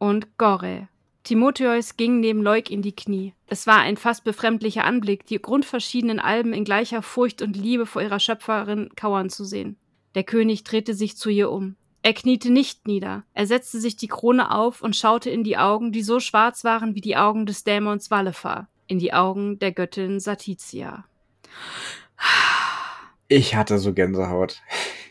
und 0.02 0.36
Gore. 0.36 0.88
Timotheus 1.22 1.96
ging 1.96 2.18
neben 2.18 2.42
Leuk 2.42 2.70
in 2.70 2.82
die 2.82 2.96
Knie. 2.96 3.34
Es 3.46 3.68
war 3.68 3.78
ein 3.78 3.96
fast 3.96 4.24
befremdlicher 4.24 4.82
Anblick, 4.82 5.26
die 5.26 5.40
grundverschiedenen 5.40 6.18
Alben 6.18 6.52
in 6.52 6.64
gleicher 6.64 7.02
Furcht 7.02 7.40
und 7.40 7.56
Liebe 7.56 7.86
vor 7.86 8.02
ihrer 8.02 8.18
Schöpferin 8.18 8.90
kauern 8.96 9.30
zu 9.30 9.44
sehen. 9.44 9.76
Der 10.16 10.24
König 10.24 10.64
drehte 10.64 10.94
sich 10.94 11.16
zu 11.16 11.30
ihr 11.30 11.52
um. 11.52 11.76
Er 12.02 12.14
kniete 12.14 12.50
nicht 12.50 12.88
nieder. 12.88 13.22
Er 13.32 13.46
setzte 13.46 13.78
sich 13.78 13.94
die 13.94 14.08
Krone 14.08 14.50
auf 14.50 14.82
und 14.82 14.96
schaute 14.96 15.30
in 15.30 15.44
die 15.44 15.56
Augen, 15.56 15.92
die 15.92 16.02
so 16.02 16.18
schwarz 16.18 16.64
waren 16.64 16.96
wie 16.96 17.00
die 17.00 17.16
Augen 17.16 17.46
des 17.46 17.62
Dämons 17.62 18.10
Valefar, 18.10 18.68
in 18.88 18.98
die 18.98 19.12
Augen 19.12 19.60
der 19.60 19.70
Göttin 19.70 20.18
Satizia. 20.18 21.04
Ich 23.28 23.54
hatte 23.54 23.78
so 23.78 23.92
Gänsehaut. 23.94 24.62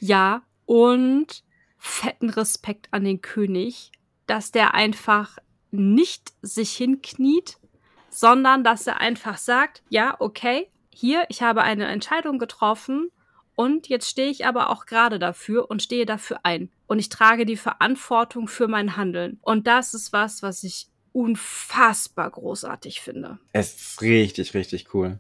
Ja, 0.01 0.41
und 0.65 1.45
fetten 1.77 2.29
Respekt 2.29 2.89
an 2.91 3.05
den 3.05 3.21
König, 3.21 3.93
dass 4.31 4.49
der 4.53 4.73
einfach 4.73 5.37
nicht 5.71 6.31
sich 6.41 6.71
hinkniet, 6.71 7.57
sondern 8.09 8.63
dass 8.63 8.87
er 8.87 9.01
einfach 9.01 9.37
sagt, 9.37 9.83
ja, 9.89 10.15
okay, 10.19 10.69
hier, 10.89 11.25
ich 11.27 11.41
habe 11.41 11.63
eine 11.63 11.87
Entscheidung 11.87 12.39
getroffen 12.39 13.09
und 13.55 13.89
jetzt 13.89 14.09
stehe 14.09 14.29
ich 14.29 14.45
aber 14.45 14.69
auch 14.69 14.85
gerade 14.85 15.19
dafür 15.19 15.69
und 15.69 15.83
stehe 15.83 16.05
dafür 16.05 16.39
ein. 16.43 16.71
Und 16.87 16.99
ich 16.99 17.09
trage 17.09 17.45
die 17.45 17.57
Verantwortung 17.57 18.47
für 18.47 18.69
mein 18.69 18.95
Handeln. 18.95 19.37
Und 19.41 19.67
das 19.67 19.93
ist 19.93 20.13
was, 20.13 20.41
was 20.41 20.63
ich 20.63 20.87
unfassbar 21.11 22.31
großartig 22.31 23.01
finde. 23.01 23.37
Es 23.51 23.73
ist 23.73 24.01
richtig, 24.01 24.53
richtig 24.53 24.93
cool. 24.93 25.19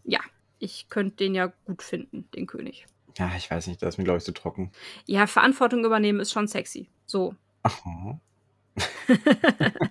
Ich 0.59 0.87
könnte 0.87 1.17
den 1.17 1.35
ja 1.35 1.51
gut 1.65 1.83
finden, 1.83 2.29
den 2.33 2.47
König. 2.47 2.85
Ja, 3.17 3.29
ich 3.35 3.51
weiß 3.51 3.67
nicht, 3.67 3.81
das 3.81 3.95
ist 3.95 3.97
mir, 3.97 4.05
glaube 4.05 4.19
ich, 4.19 4.23
zu 4.23 4.31
trocken. 4.31 4.71
Ja, 5.05 5.27
Verantwortung 5.27 5.83
übernehmen 5.83 6.21
ist 6.21 6.31
schon 6.31 6.47
sexy. 6.47 6.89
So. 7.05 7.35
Aha. 7.63 8.21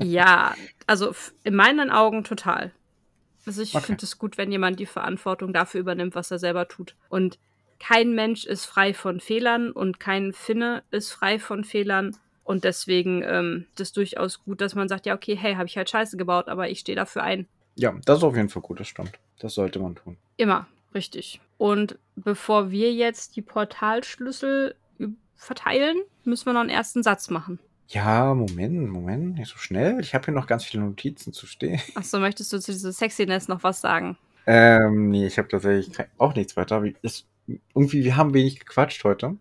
Ja, 0.00 0.54
also 0.86 1.14
in 1.44 1.54
meinen 1.54 1.90
Augen 1.90 2.24
total. 2.24 2.72
Also 3.46 3.62
ich 3.62 3.74
Okay. 3.74 3.86
finde 3.86 4.04
es 4.04 4.18
gut, 4.18 4.38
wenn 4.38 4.52
jemand 4.52 4.78
die 4.78 4.86
Verantwortung 4.86 5.52
dafür 5.52 5.80
übernimmt, 5.80 6.14
was 6.14 6.30
er 6.30 6.38
selber 6.38 6.68
tut. 6.68 6.94
Und 7.08 7.38
kein 7.80 8.14
Mensch 8.14 8.44
ist 8.44 8.64
frei 8.64 8.94
von 8.94 9.20
Fehlern 9.20 9.70
und 9.72 10.00
kein 10.00 10.32
Finne 10.32 10.82
ist 10.90 11.12
frei 11.12 11.38
von 11.38 11.64
Fehlern. 11.64 12.16
Und 12.44 12.64
deswegen 12.64 13.22
ähm, 13.24 13.66
ist 13.74 13.80
es 13.80 13.92
durchaus 13.92 14.42
gut, 14.44 14.60
dass 14.60 14.74
man 14.74 14.88
sagt, 14.88 15.06
ja, 15.06 15.14
okay, 15.14 15.36
hey, 15.36 15.54
habe 15.54 15.66
ich 15.66 15.76
halt 15.76 15.90
Scheiße 15.90 16.16
gebaut, 16.16 16.48
aber 16.48 16.70
ich 16.70 16.80
stehe 16.80 16.96
dafür 16.96 17.22
ein. 17.22 17.46
Ja, 17.74 17.94
das 18.04 18.18
ist 18.18 18.24
auf 18.24 18.36
jeden 18.36 18.48
Fall 18.48 18.62
gut, 18.62 18.80
das 18.80 18.88
stimmt. 18.88 19.12
Das 19.38 19.54
sollte 19.54 19.78
man 19.78 19.94
tun. 19.96 20.16
Immer, 20.36 20.66
richtig. 20.94 21.40
Und 21.58 21.98
bevor 22.16 22.70
wir 22.70 22.92
jetzt 22.92 23.36
die 23.36 23.42
Portalschlüssel 23.42 24.74
verteilen, 25.38 25.96
müssen 26.24 26.46
wir 26.46 26.52
noch 26.52 26.60
einen 26.60 26.70
ersten 26.70 27.02
Satz 27.02 27.30
machen. 27.30 27.58
Ja, 27.88 28.34
Moment, 28.34 28.90
Moment, 28.90 29.38
nicht 29.38 29.50
so 29.50 29.56
schnell. 29.56 29.98
Ich 30.00 30.14
habe 30.14 30.26
hier 30.26 30.34
noch 30.34 30.46
ganz 30.46 30.64
viele 30.64 30.82
Notizen 30.82 31.32
zu 31.32 31.46
stehen. 31.46 31.80
Achso, 31.94 32.18
möchtest 32.18 32.52
du 32.52 32.60
zu 32.60 32.72
dieser 32.72 32.92
Sexiness 32.92 33.48
noch 33.48 33.62
was 33.62 33.80
sagen? 33.80 34.18
Ähm, 34.46 35.08
nee, 35.08 35.26
ich 35.26 35.38
habe 35.38 35.48
tatsächlich 35.48 35.96
auch 36.18 36.34
nichts 36.34 36.56
weiter. 36.56 36.82
Das, 37.02 37.24
irgendwie, 37.74 38.04
wir 38.04 38.16
haben 38.16 38.34
wenig 38.34 38.60
gequatscht 38.60 39.04
heute. 39.04 39.36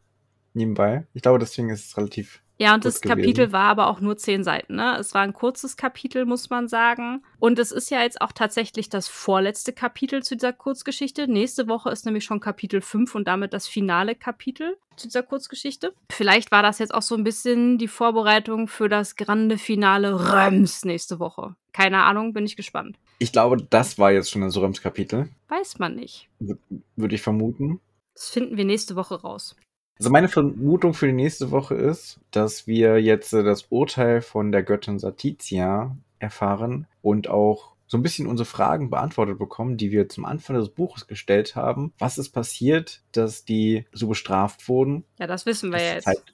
Nebenbei. 0.53 1.05
Ich 1.13 1.21
glaube, 1.21 1.39
deswegen 1.39 1.69
ist 1.69 1.87
es 1.87 1.97
relativ. 1.97 2.41
Ja, 2.59 2.73
und 2.73 2.85
das 2.85 3.01
Kapitel 3.01 3.33
gewesen. 3.33 3.51
war 3.51 3.69
aber 3.69 3.87
auch 3.87 3.99
nur 3.99 4.17
zehn 4.17 4.43
Seiten, 4.43 4.75
ne? 4.75 4.97
Es 4.99 5.13
war 5.13 5.21
ein 5.21 5.33
kurzes 5.33 5.77
Kapitel, 5.77 6.25
muss 6.25 6.49
man 6.49 6.67
sagen. 6.67 7.23
Und 7.39 7.59
es 7.59 7.71
ist 7.71 7.91
ja 7.91 8.01
jetzt 8.01 8.19
auch 8.19 8.31
tatsächlich 8.31 8.89
das 8.89 9.07
vorletzte 9.07 9.73
Kapitel 9.73 10.23
zu 10.23 10.35
dieser 10.35 10.53
Kurzgeschichte. 10.53 11.27
Nächste 11.27 11.67
Woche 11.67 11.91
ist 11.91 12.05
nämlich 12.05 12.23
schon 12.25 12.39
Kapitel 12.39 12.81
5 12.81 13.13
und 13.13 13.27
damit 13.27 13.53
das 13.53 13.67
finale 13.67 14.15
Kapitel 14.15 14.75
zu 14.95 15.07
dieser 15.07 15.21
Kurzgeschichte. 15.21 15.93
Vielleicht 16.11 16.51
war 16.51 16.63
das 16.63 16.79
jetzt 16.79 16.93
auch 16.95 17.03
so 17.03 17.13
ein 17.15 17.23
bisschen 17.23 17.77
die 17.77 17.87
Vorbereitung 17.87 18.67
für 18.67 18.89
das 18.89 19.15
grande 19.15 19.59
Finale 19.59 20.33
Röms 20.33 20.83
nächste 20.83 21.19
Woche. 21.19 21.55
Keine 21.73 21.99
Ahnung, 22.05 22.33
bin 22.33 22.45
ich 22.45 22.55
gespannt. 22.55 22.97
Ich 23.19 23.31
glaube, 23.31 23.57
das 23.69 23.99
war 23.99 24.11
jetzt 24.11 24.31
schon 24.31 24.41
das 24.41 24.57
Röms-Kapitel. 24.57 25.29
Weiß 25.47 25.77
man 25.77 25.93
nicht. 25.95 26.27
wür- 26.41 26.57
Würde 26.95 27.13
ich 27.13 27.21
vermuten. 27.21 27.79
Das 28.15 28.29
finden 28.29 28.57
wir 28.57 28.65
nächste 28.65 28.95
Woche 28.95 29.21
raus. 29.21 29.55
Also 29.99 30.09
meine 30.11 30.27
Vermutung 30.29 30.93
für 30.93 31.07
die 31.07 31.13
nächste 31.13 31.51
Woche 31.51 31.75
ist, 31.75 32.19
dass 32.31 32.67
wir 32.67 33.01
jetzt 33.01 33.33
äh, 33.33 33.43
das 33.43 33.63
Urteil 33.69 34.21
von 34.21 34.51
der 34.51 34.63
Göttin 34.63 34.99
Satizia 34.99 35.95
erfahren 36.19 36.87
und 37.01 37.29
auch 37.29 37.71
so 37.87 37.97
ein 37.97 38.03
bisschen 38.03 38.27
unsere 38.27 38.45
Fragen 38.45 38.89
beantwortet 38.89 39.39
bekommen, 39.39 39.77
die 39.77 39.91
wir 39.91 40.09
zum 40.09 40.25
Anfang 40.25 40.57
des 40.57 40.69
Buches 40.69 41.07
gestellt 41.07 41.55
haben. 41.55 41.93
Was 41.99 42.17
ist 42.17 42.29
passiert, 42.29 43.01
dass 43.13 43.45
die 43.45 43.85
so 43.93 44.07
bestraft 44.07 44.67
wurden? 44.67 45.05
Ja, 45.19 45.25
das 45.27 45.45
wissen 45.45 45.71
wir 45.71 45.79
Das 45.79 45.93
jetzt. 45.93 46.03
zeigt- 46.05 46.33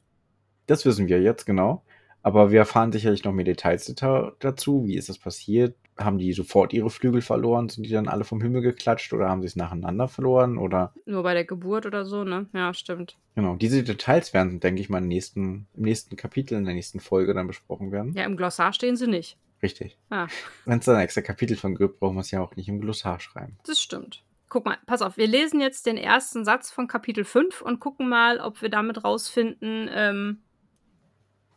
Das 0.66 0.86
wissen 0.86 1.08
wir 1.08 1.22
jetzt, 1.22 1.46
genau. 1.46 1.84
Aber 2.24 2.52
wir 2.52 2.60
erfahren 2.60 2.92
sicherlich 2.92 3.24
noch 3.24 3.34
mehr 3.34 3.44
Details 3.46 3.94
dazu. 4.40 4.86
Wie 4.88 4.96
ist 4.96 5.10
das 5.10 5.18
passiert? 5.18 5.76
Haben 5.98 6.18
die 6.18 6.34
sofort 6.34 6.74
ihre 6.74 6.90
Flügel 6.90 7.22
verloren? 7.22 7.70
Sind 7.70 7.86
die 7.86 7.92
dann 7.92 8.08
alle 8.08 8.24
vom 8.24 8.42
Himmel 8.42 8.62
geklatscht 8.62 9.14
oder 9.14 9.30
haben 9.30 9.42
sie 9.42 9.48
es 9.48 9.56
nacheinander 9.56 10.08
verloren? 10.08 10.58
Oder 10.58 10.94
Nur 11.06 11.24
bei 11.24 11.34
der 11.34 11.46
Geburt 11.46 11.86
oder 11.86 12.06
so, 12.06 12.24
ne? 12.24 12.48
Ja, 12.54 12.74
stimmt. 12.74 13.18
genau, 13.36 13.56
diese 13.56 13.84
Details 13.84 14.34
werden, 14.34 14.60
denke 14.60 14.82
ich 14.82 14.90
mal, 14.90 14.98
im 15.00 15.08
nächsten, 15.08 15.68
im 15.76 15.84
nächsten 15.84 16.16
Kapitel, 16.16 16.58
in 16.58 16.66
der 16.66 16.74
nächsten 16.74 17.00
Folge 17.00 17.34
dann 17.34 17.48
besprochen 17.48 17.92
werden. 17.92 18.14
Ja, 18.16 18.24
im 18.26 18.38
Glossar 18.38 18.74
stehen 18.74 18.96
sie 18.96 19.08
nicht. 19.08 19.38
Richtig. 19.62 19.98
Ah, 20.10 20.28
Wenn 20.66 20.80
es 20.80 20.86
dann 20.86 20.96
ein 20.96 21.04
extra 21.04 21.22
Kapitel 21.22 21.56
von 21.56 21.76
gibt, 21.76 22.00
brauchen 22.00 22.16
wir 22.16 22.22
es 22.22 22.32
ja 22.32 22.42
auch 22.42 22.56
nicht 22.56 22.68
im 22.68 22.82
Glossar 22.82 23.20
schreiben. 23.20 23.58
das 23.66 23.82
stimmt. 23.82 24.24
Guck 24.50 24.66
mal, 24.66 24.78
pass 24.86 25.02
auf, 25.02 25.18
wir 25.18 25.26
lesen 25.28 25.62
jetzt 25.62 25.86
den 25.88 25.98
ersten 25.98 26.44
Satz 26.46 26.70
von 26.70 26.88
Kapitel 26.88 27.24
5 27.24 27.62
und 27.62 27.80
gucken 27.80 28.08
mal, 28.10 28.40
ob 28.40 28.62
wir 28.62 28.70
damit 28.70 29.04
rausfinden, 29.04 29.90
ähm, 29.92 30.40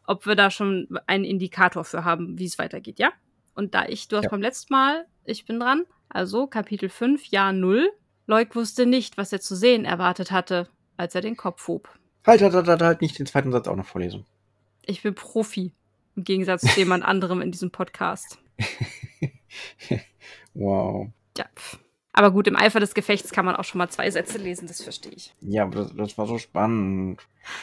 ob 0.07 0.25
wir 0.27 0.35
da 0.37 0.51
schon 0.51 0.89
einen 1.07 1.25
Indikator 1.25 1.85
für 1.85 2.05
haben, 2.05 2.39
wie 2.39 2.45
es 2.47 2.59
weitergeht, 2.59 2.99
ja? 2.99 3.11
Und 3.57 3.75
da 3.75 3.87
ich, 3.87 4.07
du 4.07 4.17
hast 4.17 4.25
Ja. 4.25 4.31
beim 4.31 4.43
letzten 4.43 4.73
Mal, 4.73 5.07
ich 5.25 5.47
bin 5.47 5.59
dran, 5.59 5.85
also 6.09 6.47
Kapitel 6.47 6.89
5, 6.89 7.27
Jahr 7.27 7.53
0. 7.53 7.91
Leuk 8.27 8.55
wusste 8.55 8.87
nicht, 8.87 9.17
was 9.17 9.33
er 9.33 9.41
zu 9.41 9.57
sehen 9.57 9.85
erwartet 9.85 10.31
hatte, 10.31 10.69
als 10.97 11.15
er 11.15 11.23
den 11.23 11.37
Kopf 11.37 11.67
hob. 11.67 11.89
Halt, 12.27 12.43
halt, 12.43 12.55
halt, 12.55 12.69
halt, 12.69 12.83
halt, 12.83 13.01
nicht 13.01 13.19
den 13.19 13.27
zweiten 13.27 13.53
Satz 13.53 13.67
auch 13.67 13.77
noch 13.77 13.87
vorlesen. 13.87 14.25
Ich 14.85 15.03
bin 15.03 15.15
Profi, 15.15 15.73
im 16.17 16.25
Gegensatz 16.25 16.63
zu 16.63 16.79
jemand 16.79 17.05
anderem 17.07 17.41
in 17.41 17.51
diesem 17.51 17.71
Podcast. 17.71 18.39
wow. 20.55 21.09
Ja. 21.37 21.47
Aber 22.13 22.31
gut, 22.31 22.47
im 22.47 22.57
Eifer 22.57 22.81
des 22.81 22.95
Gefechts 22.95 23.31
kann 23.31 23.45
man 23.45 23.57
auch 23.57 23.65
schon 23.65 23.79
mal 23.79 23.91
zwei 23.91 24.11
Sätze 24.11 24.39
lesen, 24.39 24.67
das 24.67 24.83
verstehe 24.83 25.13
ich. 25.13 25.35
Ja, 25.41 25.65
aber 25.65 25.83
das, 25.83 25.95
das 25.95 26.19
war 26.19 26.27
so 26.27 26.39
spannend. 26.39 27.21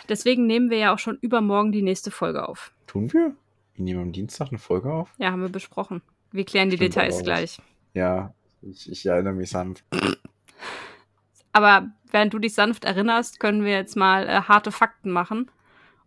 Deswegen 0.10 0.46
nehmen 0.46 0.70
wir 0.70 0.78
ja 0.78 0.94
auch 0.94 1.00
schon 1.00 1.18
übermorgen 1.22 1.72
die 1.72 1.82
nächste 1.82 2.12
Folge 2.12 2.48
auf. 2.48 2.72
Tun 2.86 3.12
wir? 3.14 3.36
Wir 3.76 3.86
nehmen 3.86 4.02
am 4.02 4.12
Dienstag 4.12 4.50
eine 4.50 4.60
Folge 4.60 4.92
auf? 4.92 5.10
Ja, 5.18 5.32
haben 5.32 5.42
wir 5.42 5.50
besprochen. 5.50 6.02
Wir 6.32 6.46
klären 6.46 6.70
die 6.70 6.78
Stimmt 6.78 6.96
Details 6.96 7.24
gleich. 7.24 7.60
Ja, 7.94 8.34
ich, 8.62 8.92
ich 8.92 9.06
erinnere 9.06 9.34
mich 9.34 9.50
sanft. 9.50 9.84
Aber 11.52 11.92
während 12.12 12.34
du 12.34 12.40
dich 12.40 12.54
sanft 12.54 12.86
erinnerst, 12.86 13.40
können 13.40 13.64
wir 13.64 13.72
jetzt 13.72 13.96
mal 13.96 14.28
äh, 14.28 14.42
harte 14.42 14.72
Fakten 14.72 15.12
machen. 15.12 15.52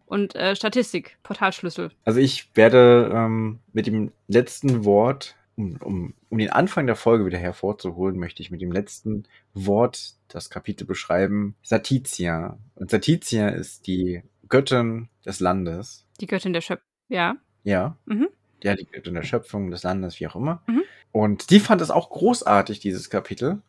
Und 0.04 0.36
äh, 0.36 0.54
Statistik, 0.54 1.18
Portalschlüssel. 1.24 1.90
Also 2.04 2.20
ich 2.20 2.54
werde 2.54 3.10
ähm, 3.12 3.58
mit 3.72 3.88
dem 3.88 4.12
letzten 4.28 4.84
Wort, 4.84 5.36
um, 5.56 5.76
um, 5.82 6.14
um 6.28 6.38
den 6.38 6.50
Anfang 6.50 6.86
der 6.86 6.94
Folge 6.94 7.26
wieder 7.26 7.38
hervorzuholen, 7.38 8.16
möchte 8.16 8.40
ich 8.42 8.52
mit 8.52 8.60
dem 8.60 8.70
letzten 8.70 9.24
Wort 9.54 10.14
das 10.28 10.48
Kapitel 10.50 10.84
beschreiben. 10.86 11.56
Satitia. 11.62 12.58
Und 12.76 12.90
Satitia 12.90 13.48
ist 13.48 13.88
die 13.88 14.22
Göttin 14.48 15.08
des 15.24 15.40
Landes. 15.40 16.06
Die 16.20 16.28
Göttin 16.28 16.52
der 16.52 16.60
Schöpfung. 16.60 16.86
Ja. 17.08 17.36
Ja. 17.66 17.96
Mhm. 18.06 18.28
Ja, 18.62 18.74
die 18.76 18.86
Göttin 18.86 19.14
der 19.14 19.22
Schöpfung, 19.24 19.70
des 19.70 19.82
Landes, 19.82 20.18
wie 20.20 20.26
auch 20.28 20.36
immer. 20.36 20.62
Mhm. 20.66 20.82
Und 21.12 21.50
die 21.50 21.60
fand 21.60 21.80
es 21.80 21.90
auch 21.90 22.08
großartig, 22.10 22.78
dieses 22.80 23.10
Kapitel. 23.10 23.60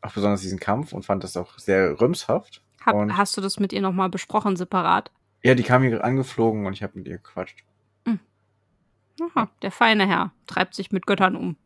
Auch 0.00 0.12
besonders 0.12 0.40
diesen 0.40 0.58
Kampf 0.58 0.92
und 0.92 1.04
fand 1.04 1.22
das 1.22 1.36
auch 1.36 1.58
sehr 1.58 2.00
rühmshaft. 2.00 2.62
Hab, 2.84 2.94
Und- 2.94 3.16
hast 3.16 3.36
du 3.36 3.40
das 3.40 3.60
mit 3.60 3.72
ihr 3.72 3.80
nochmal 3.82 4.08
besprochen, 4.08 4.56
separat? 4.56 5.12
Ja, 5.44 5.54
die 5.54 5.62
kam 5.62 5.82
hier 5.82 6.02
angeflogen 6.02 6.66
und 6.66 6.72
ich 6.72 6.82
habe 6.82 6.98
mit 6.98 7.06
ihr 7.06 7.18
gequatscht. 7.18 7.62
Aha, 9.20 9.48
der 9.60 9.70
feine 9.70 10.06
Herr 10.08 10.32
treibt 10.46 10.74
sich 10.74 10.90
mit 10.90 11.06
Göttern 11.06 11.36
um. 11.36 11.56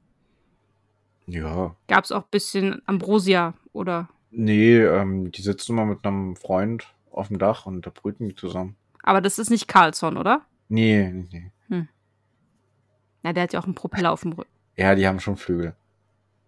Ja. 1.26 1.74
Gab's 1.88 2.12
auch 2.12 2.22
ein 2.24 2.30
bisschen 2.30 2.82
Ambrosia 2.86 3.54
oder. 3.72 4.08
Nee, 4.30 4.78
ähm, 4.80 5.30
die 5.32 5.42
sitzen 5.42 5.72
immer 5.72 5.86
mit 5.86 6.04
einem 6.04 6.36
Freund 6.36 6.88
auf 7.10 7.28
dem 7.28 7.38
Dach 7.38 7.64
und 7.66 7.86
da 7.86 7.90
brüten 7.90 8.28
die 8.28 8.34
zusammen. 8.34 8.76
Aber 9.02 9.20
das 9.20 9.38
ist 9.38 9.48
nicht 9.50 9.68
Carlson, 9.68 10.16
oder? 10.16 10.42
Nee, 10.68 11.08
nee, 11.12 11.26
nee. 11.32 11.52
Ja, 13.26 13.32
der 13.32 13.42
hat 13.42 13.52
ja 13.52 13.58
auch 13.58 13.64
einen 13.64 13.74
Propeller 13.74 14.12
auf 14.12 14.20
dem 14.20 14.34
Rücken. 14.34 14.48
Ja, 14.76 14.94
die 14.94 15.04
haben 15.04 15.18
schon 15.18 15.36
Flügel. 15.36 15.74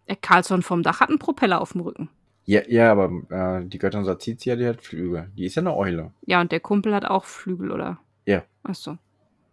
Der 0.06 0.14
Carlson 0.14 0.62
vom 0.62 0.84
Dach 0.84 1.00
hat 1.00 1.08
einen 1.08 1.18
Propeller 1.18 1.60
auf 1.60 1.72
dem 1.72 1.80
Rücken. 1.80 2.08
Ja, 2.44 2.60
ja 2.68 2.92
aber 2.92 3.10
äh, 3.30 3.66
die 3.66 3.78
Göttin 3.80 4.04
Satizia, 4.04 4.54
die 4.54 4.64
hat 4.64 4.80
Flügel. 4.80 5.28
Die 5.36 5.46
ist 5.46 5.56
ja 5.56 5.62
eine 5.62 5.74
Eule. 5.74 6.12
Ja, 6.24 6.40
und 6.40 6.52
der 6.52 6.60
Kumpel 6.60 6.94
hat 6.94 7.04
auch 7.04 7.24
Flügel, 7.24 7.72
oder? 7.72 7.98
Ja. 8.26 8.44
Ach 8.62 8.76
so. 8.76 8.96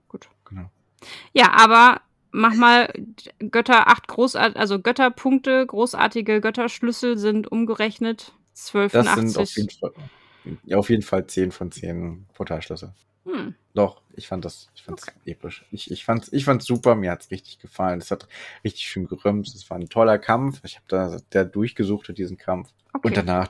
Gut. 0.08 0.30
Genau. 0.48 0.70
Ja, 1.34 1.52
aber 1.54 2.02
mach 2.30 2.54
mal 2.54 2.94
Götter, 3.40 3.88
acht 3.88 4.08
großart 4.08 4.56
also 4.56 4.80
Götterpunkte, 4.80 5.66
großartige 5.66 6.42
Götterschlüssel 6.42 7.18
sind 7.18 7.52
umgerechnet 7.52 8.34
Das 8.54 8.68
sind 8.68 8.84
auf 8.84 8.94
1280. 8.94 9.56
jeden 9.56 9.70
Fall, 9.72 9.92
ja, 10.64 10.78
auf 10.78 10.92
jeden 10.92 11.02
Fall 11.02 11.26
10 11.26 11.52
von 11.52 11.72
10 11.72 12.28
Portalschlüssel. 12.36 12.94
Hm. 13.26 13.56
Doch, 13.74 14.02
ich 14.18 14.28
fand 14.28 14.46
das, 14.46 14.70
ich 14.76 14.84
fand's 14.84 15.06
episch. 15.26 15.66
Ich, 15.72 15.92
ich 15.92 16.06
fand's, 16.06 16.32
ich 16.32 16.46
fand's 16.46 16.66
super, 16.66 16.96
mir 16.96 17.12
hat's 17.12 17.32
richtig 17.32 17.60
gefallen. 17.60 18.00
Es 18.00 18.12
hat 18.12 18.28
richtig 18.64 18.84
schön 18.84 19.08
gerümpft. 19.08 19.54
Es 19.54 19.70
war 19.70 19.78
ein 19.78 19.90
toller 19.90 20.18
Kampf. 20.18 20.62
Ich 20.64 20.76
habe 20.76 20.86
da 20.88 21.18
der 21.34 21.46
durchgesucht 21.46 22.16
diesen 22.18 22.38
Kampf. 22.38 22.70
Okay. 22.94 23.08
Und 23.08 23.18
danach 23.18 23.50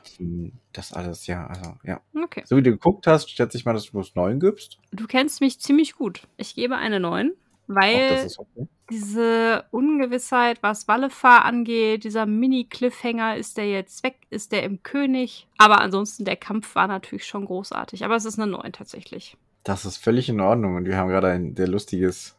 das 0.72 0.92
alles, 0.92 1.26
ja, 1.28 1.46
also, 1.46 1.76
ja. 1.84 2.00
okay. 2.20 2.42
So 2.46 2.56
wie 2.56 2.62
du 2.62 2.72
geguckt 2.72 3.06
hast, 3.06 3.30
schätze 3.30 3.56
ich 3.56 3.64
mal, 3.64 3.74
dass 3.74 3.86
du 3.86 3.92
bloß 3.92 4.16
9 4.16 4.40
gibst. 4.40 4.78
Du 4.90 5.06
kennst 5.06 5.40
mich 5.40 5.60
ziemlich 5.60 5.94
gut. 5.94 6.26
Ich 6.36 6.56
gebe 6.56 6.76
eine 6.76 6.98
9, 6.98 7.30
Auch 7.30 7.34
weil 7.68 8.24
ist 8.26 8.40
okay. 8.40 8.66
diese 8.90 9.64
Ungewissheit, 9.70 10.64
was 10.64 10.88
Wallefahr 10.88 11.44
angeht, 11.44 12.02
dieser 12.02 12.26
Mini-Cliffhanger, 12.26 13.36
ist 13.36 13.56
der 13.56 13.70
jetzt 13.70 14.02
weg, 14.02 14.16
ist 14.30 14.50
der 14.50 14.64
im 14.64 14.82
König. 14.82 15.46
Aber 15.58 15.80
ansonsten, 15.80 16.24
der 16.24 16.36
Kampf 16.36 16.74
war 16.74 16.88
natürlich 16.88 17.26
schon 17.26 17.44
großartig. 17.44 18.04
Aber 18.04 18.16
es 18.16 18.24
ist 18.24 18.40
eine 18.40 18.50
9 18.50 18.72
tatsächlich. 18.72 19.36
Das 19.66 19.84
ist 19.84 19.96
völlig 19.96 20.28
in 20.28 20.40
Ordnung 20.40 20.76
und 20.76 20.84
wir 20.86 20.96
haben 20.96 21.08
gerade 21.08 21.28
ein 21.28 21.56
sehr 21.56 21.66
lustiges 21.66 22.36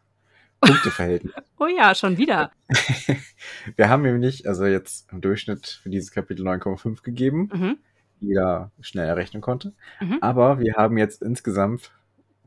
Punkteverhältnis. 0.62 1.34
Oh 1.60 1.66
ja, 1.66 1.96
schon 1.96 2.18
wieder. 2.18 2.52
wir 3.76 3.90
haben 3.90 4.04
nämlich, 4.04 4.48
also 4.48 4.68
jetzt 4.68 5.12
im 5.12 5.22
Durchschnitt 5.22 5.80
für 5.82 5.90
dieses 5.90 6.12
Kapitel 6.12 6.48
9,5 6.48 7.02
gegeben, 7.02 7.50
Mhm. 7.52 7.78
die 8.22 8.28
jeder 8.28 8.72
schnell 8.80 9.08
errechnen 9.08 9.42
konnte. 9.42 9.74
Mhm. 10.00 10.20
Aber 10.22 10.60
wir 10.60 10.76
haben 10.76 11.00
jetzt 11.00 11.24
insgesamt 11.24 11.90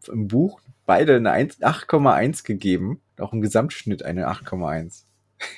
im 0.06 0.28
Buch 0.28 0.60
beide 0.86 1.16
eine 1.16 1.32
1 1.32 1.60
8,1 1.60 2.44
gegeben, 2.44 3.00
auch 3.18 3.32
im 3.32 3.40
Gesamtschnitt 3.40 4.04
eine 4.04 4.28
8,1. 4.28 5.06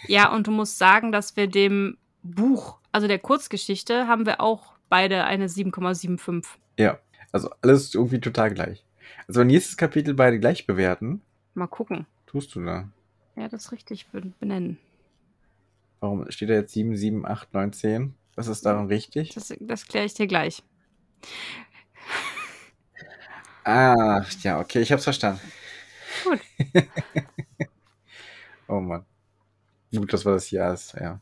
Ja, 0.09 0.35
und 0.35 0.47
du 0.47 0.51
musst 0.51 0.79
sagen, 0.79 1.13
dass 1.13 1.37
wir 1.37 1.47
dem 1.47 1.99
Buch, 2.23 2.79
also 2.91 3.07
der 3.07 3.19
Kurzgeschichte, 3.19 4.09
haben 4.09 4.25
wir 4.25 4.41
auch 4.41 4.73
beide 4.89 5.25
eine 5.25 5.49
7,75. 5.49 6.47
Ja, 6.79 6.99
also 7.33 7.51
alles 7.61 7.95
irgendwie 7.95 8.21
total 8.21 8.55
gleich. 8.55 8.83
Also 9.27 9.41
wenn 9.41 9.47
nächstes 9.49 9.77
Kapitel 9.77 10.15
beide 10.15 10.39
gleich 10.41 10.67
bewerten, 10.67 11.23
Mal 11.55 11.67
gucken. 11.67 12.07
tust 12.27 12.55
du 12.55 12.65
da. 12.65 12.89
Ja, 13.37 13.49
das 13.49 13.73
richtig 13.73 14.07
ben- 14.09 14.35
benennen. 14.41 14.79
Warum 16.01 16.31
steht 16.31 16.51
da 16.51 16.55
jetzt 16.55 16.73
7, 16.73 16.97
7, 16.97 17.25
8, 17.27 17.55
9, 17.55 17.73
10? 17.73 18.15
Was 18.35 18.47
ist 18.49 18.65
daran 18.67 18.87
richtig? 18.89 19.35
Das, 19.35 19.55
das 19.61 19.87
kläre 19.87 20.07
ich 20.07 20.15
dir 20.15 20.27
gleich. 20.27 20.63
Ah, 23.65 24.25
ja, 24.43 24.59
okay, 24.61 24.81
ich 24.81 24.91
hab's 24.91 25.05
verstanden. 25.05 25.41
Gut. 26.25 26.41
oh 28.69 28.81
Mann. 28.81 29.05
Gut, 29.95 30.13
dass 30.13 30.25
wir 30.25 30.33
das 30.33 30.47
hier 30.47 30.67
ist, 30.73 30.95
ja. 30.95 31.21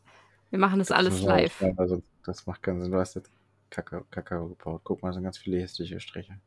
Wir 0.50 0.58
machen 0.58 0.78
das 0.78 0.90
alles 0.90 1.14
müssen 1.14 1.26
wir 1.26 1.34
live. 1.34 1.52
ausschneiden, 1.52 1.78
Also, 1.78 2.02
das 2.24 2.46
macht 2.46 2.62
keinen 2.62 2.80
Sinn. 2.80 2.90
Du 2.92 2.98
hast 2.98 3.14
jetzt 3.14 3.30
Kakao, 3.68 4.04
Kakao 4.10 4.48
gebaut. 4.48 4.80
Guck 4.84 5.02
mal, 5.02 5.08
da 5.10 5.14
sind 5.14 5.24
ganz 5.24 5.38
viele 5.38 5.60
hässliche 5.60 6.00
Striche. 6.00 6.38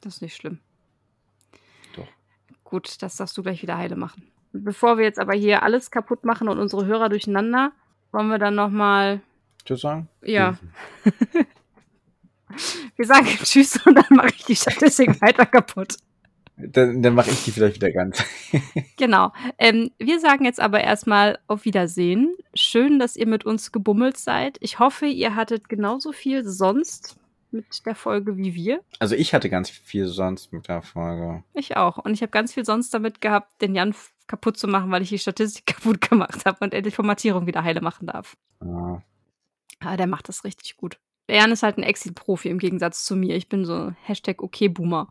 Das 0.00 0.16
ist 0.16 0.22
nicht 0.22 0.36
schlimm. 0.36 0.60
Gut, 2.70 3.02
das 3.02 3.16
darfst 3.16 3.36
du 3.36 3.42
gleich 3.42 3.62
wieder 3.62 3.76
heile 3.76 3.96
machen. 3.96 4.22
Bevor 4.52 4.96
wir 4.96 5.04
jetzt 5.04 5.18
aber 5.18 5.34
hier 5.34 5.64
alles 5.64 5.90
kaputt 5.90 6.24
machen 6.24 6.48
und 6.48 6.58
unsere 6.58 6.86
Hörer 6.86 7.08
durcheinander, 7.08 7.72
wollen 8.12 8.28
wir 8.28 8.38
dann 8.38 8.54
nochmal. 8.54 9.20
Tschüss 9.64 9.80
sagen? 9.80 10.08
Ja. 10.22 10.56
Wir 12.96 13.06
sagen 13.06 13.28
Tschüss 13.44 13.78
und 13.86 13.94
dann 13.94 14.04
mache 14.10 14.30
ich 14.36 14.44
die 14.44 14.56
Statistik 14.56 15.20
weiter 15.22 15.46
kaputt. 15.46 15.96
Dann, 16.56 17.00
dann 17.00 17.14
mache 17.14 17.30
ich 17.30 17.44
die 17.44 17.52
vielleicht 17.52 17.76
wieder 17.76 17.92
ganz. 17.92 18.24
Genau. 18.96 19.32
Ähm, 19.56 19.92
wir 19.98 20.18
sagen 20.18 20.44
jetzt 20.44 20.60
aber 20.60 20.80
erstmal 20.80 21.38
auf 21.46 21.64
Wiedersehen. 21.64 22.34
Schön, 22.52 22.98
dass 22.98 23.16
ihr 23.16 23.28
mit 23.28 23.46
uns 23.46 23.70
gebummelt 23.70 24.18
seid. 24.18 24.58
Ich 24.60 24.80
hoffe, 24.80 25.06
ihr 25.06 25.36
hattet 25.36 25.68
genauso 25.68 26.12
viel 26.12 26.44
sonst 26.44 27.19
mit 27.52 27.86
der 27.86 27.94
Folge 27.94 28.36
wie 28.36 28.54
wir. 28.54 28.80
Also 28.98 29.14
ich 29.14 29.34
hatte 29.34 29.50
ganz 29.50 29.70
viel 29.70 30.06
sonst 30.06 30.52
mit 30.52 30.68
der 30.68 30.82
Folge. 30.82 31.44
Ich 31.54 31.76
auch. 31.76 31.98
Und 31.98 32.12
ich 32.12 32.22
habe 32.22 32.30
ganz 32.30 32.54
viel 32.54 32.64
sonst 32.64 32.92
damit 32.94 33.20
gehabt, 33.20 33.60
den 33.62 33.74
Jan 33.74 33.94
kaputt 34.26 34.56
zu 34.56 34.68
machen, 34.68 34.90
weil 34.90 35.02
ich 35.02 35.08
die 35.08 35.18
Statistik 35.18 35.66
kaputt 35.74 36.00
gemacht 36.00 36.44
habe 36.44 36.64
und 36.64 36.86
die 36.86 36.90
Formatierung 36.90 37.46
wieder 37.46 37.64
heile 37.64 37.80
machen 37.80 38.06
darf. 38.06 38.36
Ja. 38.62 39.02
Aber 39.80 39.96
der 39.96 40.06
macht 40.06 40.28
das 40.28 40.44
richtig 40.44 40.76
gut. 40.76 40.98
Der 41.28 41.36
Jan 41.36 41.52
ist 41.52 41.62
halt 41.62 41.78
ein 41.78 41.84
Exit-Profi 41.84 42.48
im 42.48 42.58
Gegensatz 42.58 43.04
zu 43.04 43.16
mir. 43.16 43.36
Ich 43.36 43.48
bin 43.48 43.64
so 43.64 43.92
Hashtag 44.02 44.42
okay-Boomer. 44.42 45.08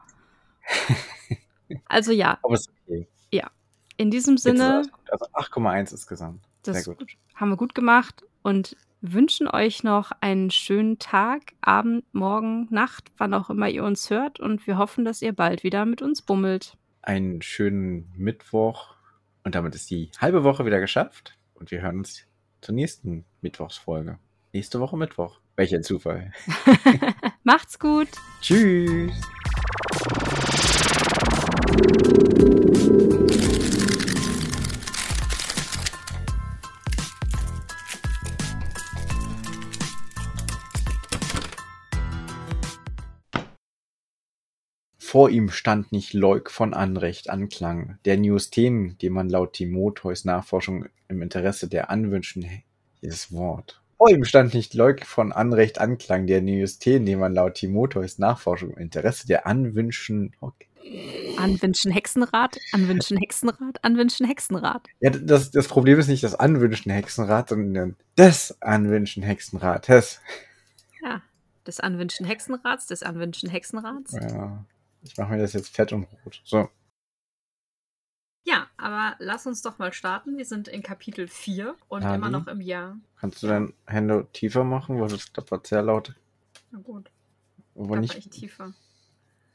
Also 1.86 2.12
ja, 2.12 2.40
Aber 2.42 2.56
ist 2.56 2.70
okay. 2.88 3.08
in 3.98 4.10
diesem 4.10 4.38
Sinne. 4.38 4.90
Also 5.12 5.26
8,1 5.34 5.92
insgesamt. 5.92 6.44
das 6.64 6.84
Sehr 6.84 6.96
gut. 6.96 7.12
haben 7.36 7.50
wir 7.50 7.58
gut 7.58 7.76
gemacht 7.76 8.24
und 8.42 8.76
wünschen 9.02 9.48
euch 9.48 9.84
noch 9.84 10.12
einen 10.22 10.52
schönen 10.52 11.00
Tag, 11.00 11.54
Abend, 11.62 12.04
Morgen, 12.14 12.68
Nacht, 12.70 13.12
wann 13.18 13.34
auch 13.34 13.50
immer 13.50 13.70
ihr 13.70 13.84
uns 13.84 14.10
hört. 14.10 14.40
Und 14.40 14.66
wir 14.68 14.78
hoffen, 14.78 15.06
dass 15.06 15.22
ihr 15.22 15.34
bald 15.34 15.64
wieder 15.64 15.86
mit 15.86 16.02
uns 16.02 16.22
bummelt. 16.22 16.78
Einen 17.02 17.42
schönen 17.42 18.12
Mittwoch. 18.16 18.96
Und 19.44 19.56
damit 19.56 19.76
ist 19.76 19.90
die 19.90 20.12
halbe 20.20 20.44
Woche 20.44 20.66
wieder 20.66 20.80
geschafft. 20.80 21.38
Und 21.54 21.72
wir 21.72 21.82
hören 21.82 22.00
uns 22.00 22.26
zur 22.62 22.76
nächsten 22.76 23.26
Mittwochsfolge. 23.42 24.20
Nächste 24.54 24.80
Woche 24.80 24.98
Mittwoch. 24.98 25.40
Welcher 25.56 25.82
Zufall. 25.82 26.32
Macht's 27.44 27.80
gut. 27.80 28.10
Tschüss. 28.42 29.14
Vor 45.10 45.32
ihm 45.32 45.50
stand 45.50 45.92
nicht 45.92 46.14
Leuk 46.14 46.52
von 46.52 46.76
Anrecht 46.76 47.32
Anklang, 47.32 47.98
der 48.06 48.16
Neusthenen, 48.16 48.96
die 49.00 49.10
man 49.10 49.28
laut 49.28 49.54
Timotheus 49.54 50.24
Nachforschung 50.24 50.86
im 51.08 51.24
Interesse 51.24 51.68
der 51.68 51.90
Anwünschen, 51.90 52.46
dieses 53.02 53.32
Wort. 53.32 53.82
Vor 53.98 54.12
ihm 54.12 54.24
stand 54.24 54.54
nicht 54.54 54.76
Leuk 54.76 55.04
von 55.04 55.32
Anrecht 55.32 55.82
Anklang, 55.82 56.28
der 56.28 56.44
Neusthenen, 56.44 57.08
die 57.08 57.16
man 57.16 57.34
laut 57.34 57.56
Timotheus 57.56 58.20
Nachforschung 58.20 58.70
im 58.74 58.78
Interesse 58.78 59.26
der 59.26 59.48
Anwünschen, 59.48 60.36
okay. 60.42 60.68
Anwünschen 61.40 61.92
Hexenrat, 61.92 62.60
Anwünschen 62.72 63.18
Hexenrat, 63.18 63.84
Anwünschen 63.84 64.28
Hexenrat. 64.28 64.86
Ja, 65.00 65.10
das, 65.10 65.50
das 65.50 65.68
Problem 65.68 65.98
ist 65.98 66.08
nicht 66.08 66.24
das 66.24 66.36
Anwünschen 66.36 66.92
Hexenrat, 66.92 67.50
sondern 67.50 67.96
das 68.16 68.62
Anwünschen 68.62 69.24
Hexenrates. 69.24 70.22
Ja, 71.02 71.24
des 71.66 71.80
Anwünschen 71.80 72.28
Hexenrats, 72.28 72.86
des 72.86 73.02
Anwünschen 73.02 73.50
Hexenrats. 73.50 74.14
Ja, 74.14 74.66
ich 75.02 75.18
mache 75.18 75.32
mir 75.32 75.40
das 75.40 75.54
jetzt 75.54 75.76
fett 75.76 75.92
und 75.94 76.08
rot. 76.26 76.42
So. 76.44 76.70
Ja, 78.44 78.68
aber 78.78 79.16
lass 79.20 79.46
uns 79.46 79.62
doch 79.62 79.78
mal 79.80 79.94
starten. 79.94 80.38
Wir 80.38 80.46
sind 80.46 80.68
in 80.68 80.82
Kapitel 80.82 81.28
4 81.28 81.76
und 81.88 82.04
Ali? 82.04 82.16
immer 82.16 82.30
noch 82.30 82.48
im 82.48 82.62
Jahr. 82.62 82.98
Kannst 83.18 83.44
du 83.44 83.48
deine 83.48 83.74
Hände 83.86 84.28
tiefer 84.34 84.64
machen, 84.64 85.00
weil 85.00 85.10
das 85.10 85.32
klappert 85.32 85.68
sehr 85.68 85.82
laut. 85.82 86.16
Na 86.72 86.80
gut, 86.80 87.12
Aber 87.76 88.00
nicht. 88.00 88.16
ich 88.16 88.30
tiefer. 88.30 88.74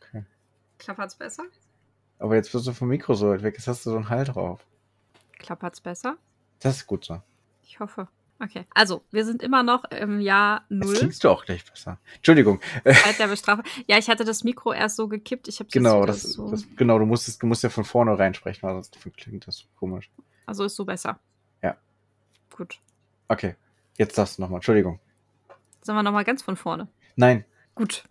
Okay. 0.01 0.25
Klappert's 0.79 1.17
besser? 1.17 1.45
Aber 2.19 2.37
jetzt 2.37 2.53
bist 2.53 2.67
du 2.67 2.73
vom 2.73 2.89
Mikro 2.89 3.15
so 3.15 3.31
weit 3.31 3.43
weg, 3.43 3.55
jetzt 3.57 3.67
hast 3.67 3.85
du 3.87 3.91
so 3.91 3.97
einen 3.97 4.09
Hall 4.09 4.25
drauf. 4.25 4.65
Klappert's 5.39 5.81
besser? 5.81 6.17
Das 6.61 6.77
ist 6.77 6.87
gut 6.87 7.05
so. 7.05 7.21
Ich 7.63 7.81
hoffe. 7.81 8.09
Okay. 8.41 8.67
Also, 8.75 9.05
wir 9.11 9.25
sind 9.25 9.43
immer 9.43 9.63
noch 9.63 9.85
im 9.85 10.21
Jahr 10.21 10.65
Jetzt 10.69 10.85
0. 10.85 10.95
klingst 10.97 11.25
du 11.25 11.29
auch 11.31 11.45
gleich 11.45 11.65
besser. 11.65 11.99
Entschuldigung. 12.17 12.61
Zeit 12.85 13.19
der 13.19 13.29
Bestrafung. 13.29 13.65
Ja, 13.87 13.97
ich 13.97 14.09
hatte 14.09 14.25
das 14.25 14.43
Mikro 14.45 14.73
erst 14.73 14.97
so 14.97 15.09
gekippt. 15.09 15.47
Ich 15.49 15.61
habe 15.61 15.71
Genau, 15.73 16.05
das, 16.05 16.23
so. 16.23 16.51
das, 16.51 16.65
genau, 16.77 16.99
du 16.99 17.07
musstest, 17.07 17.43
du 17.43 17.47
musst 17.47 17.63
ja 17.63 17.71
von 17.71 17.85
vorne 17.85 18.19
reinsprechen, 18.19 18.63
weil 18.63 18.75
sonst 18.75 18.99
klingt 19.17 19.47
das 19.47 19.65
komisch. 19.79 20.11
also 20.47 20.65
ist 20.65 20.75
so 20.77 20.85
besser. 20.85 21.19
Ja. 21.63 21.77
Gut. 22.57 22.79
Okay, 23.29 23.55
jetzt 23.99 24.19
das 24.19 24.39
nochmal. 24.39 24.59
Entschuldigung. 24.59 24.99
Sagen 25.83 25.99
wir 25.99 26.03
nochmal 26.03 26.25
ganz 26.25 26.43
von 26.43 26.57
vorne. 26.57 26.89
Nein, 27.17 27.45
Gut. 27.77 28.05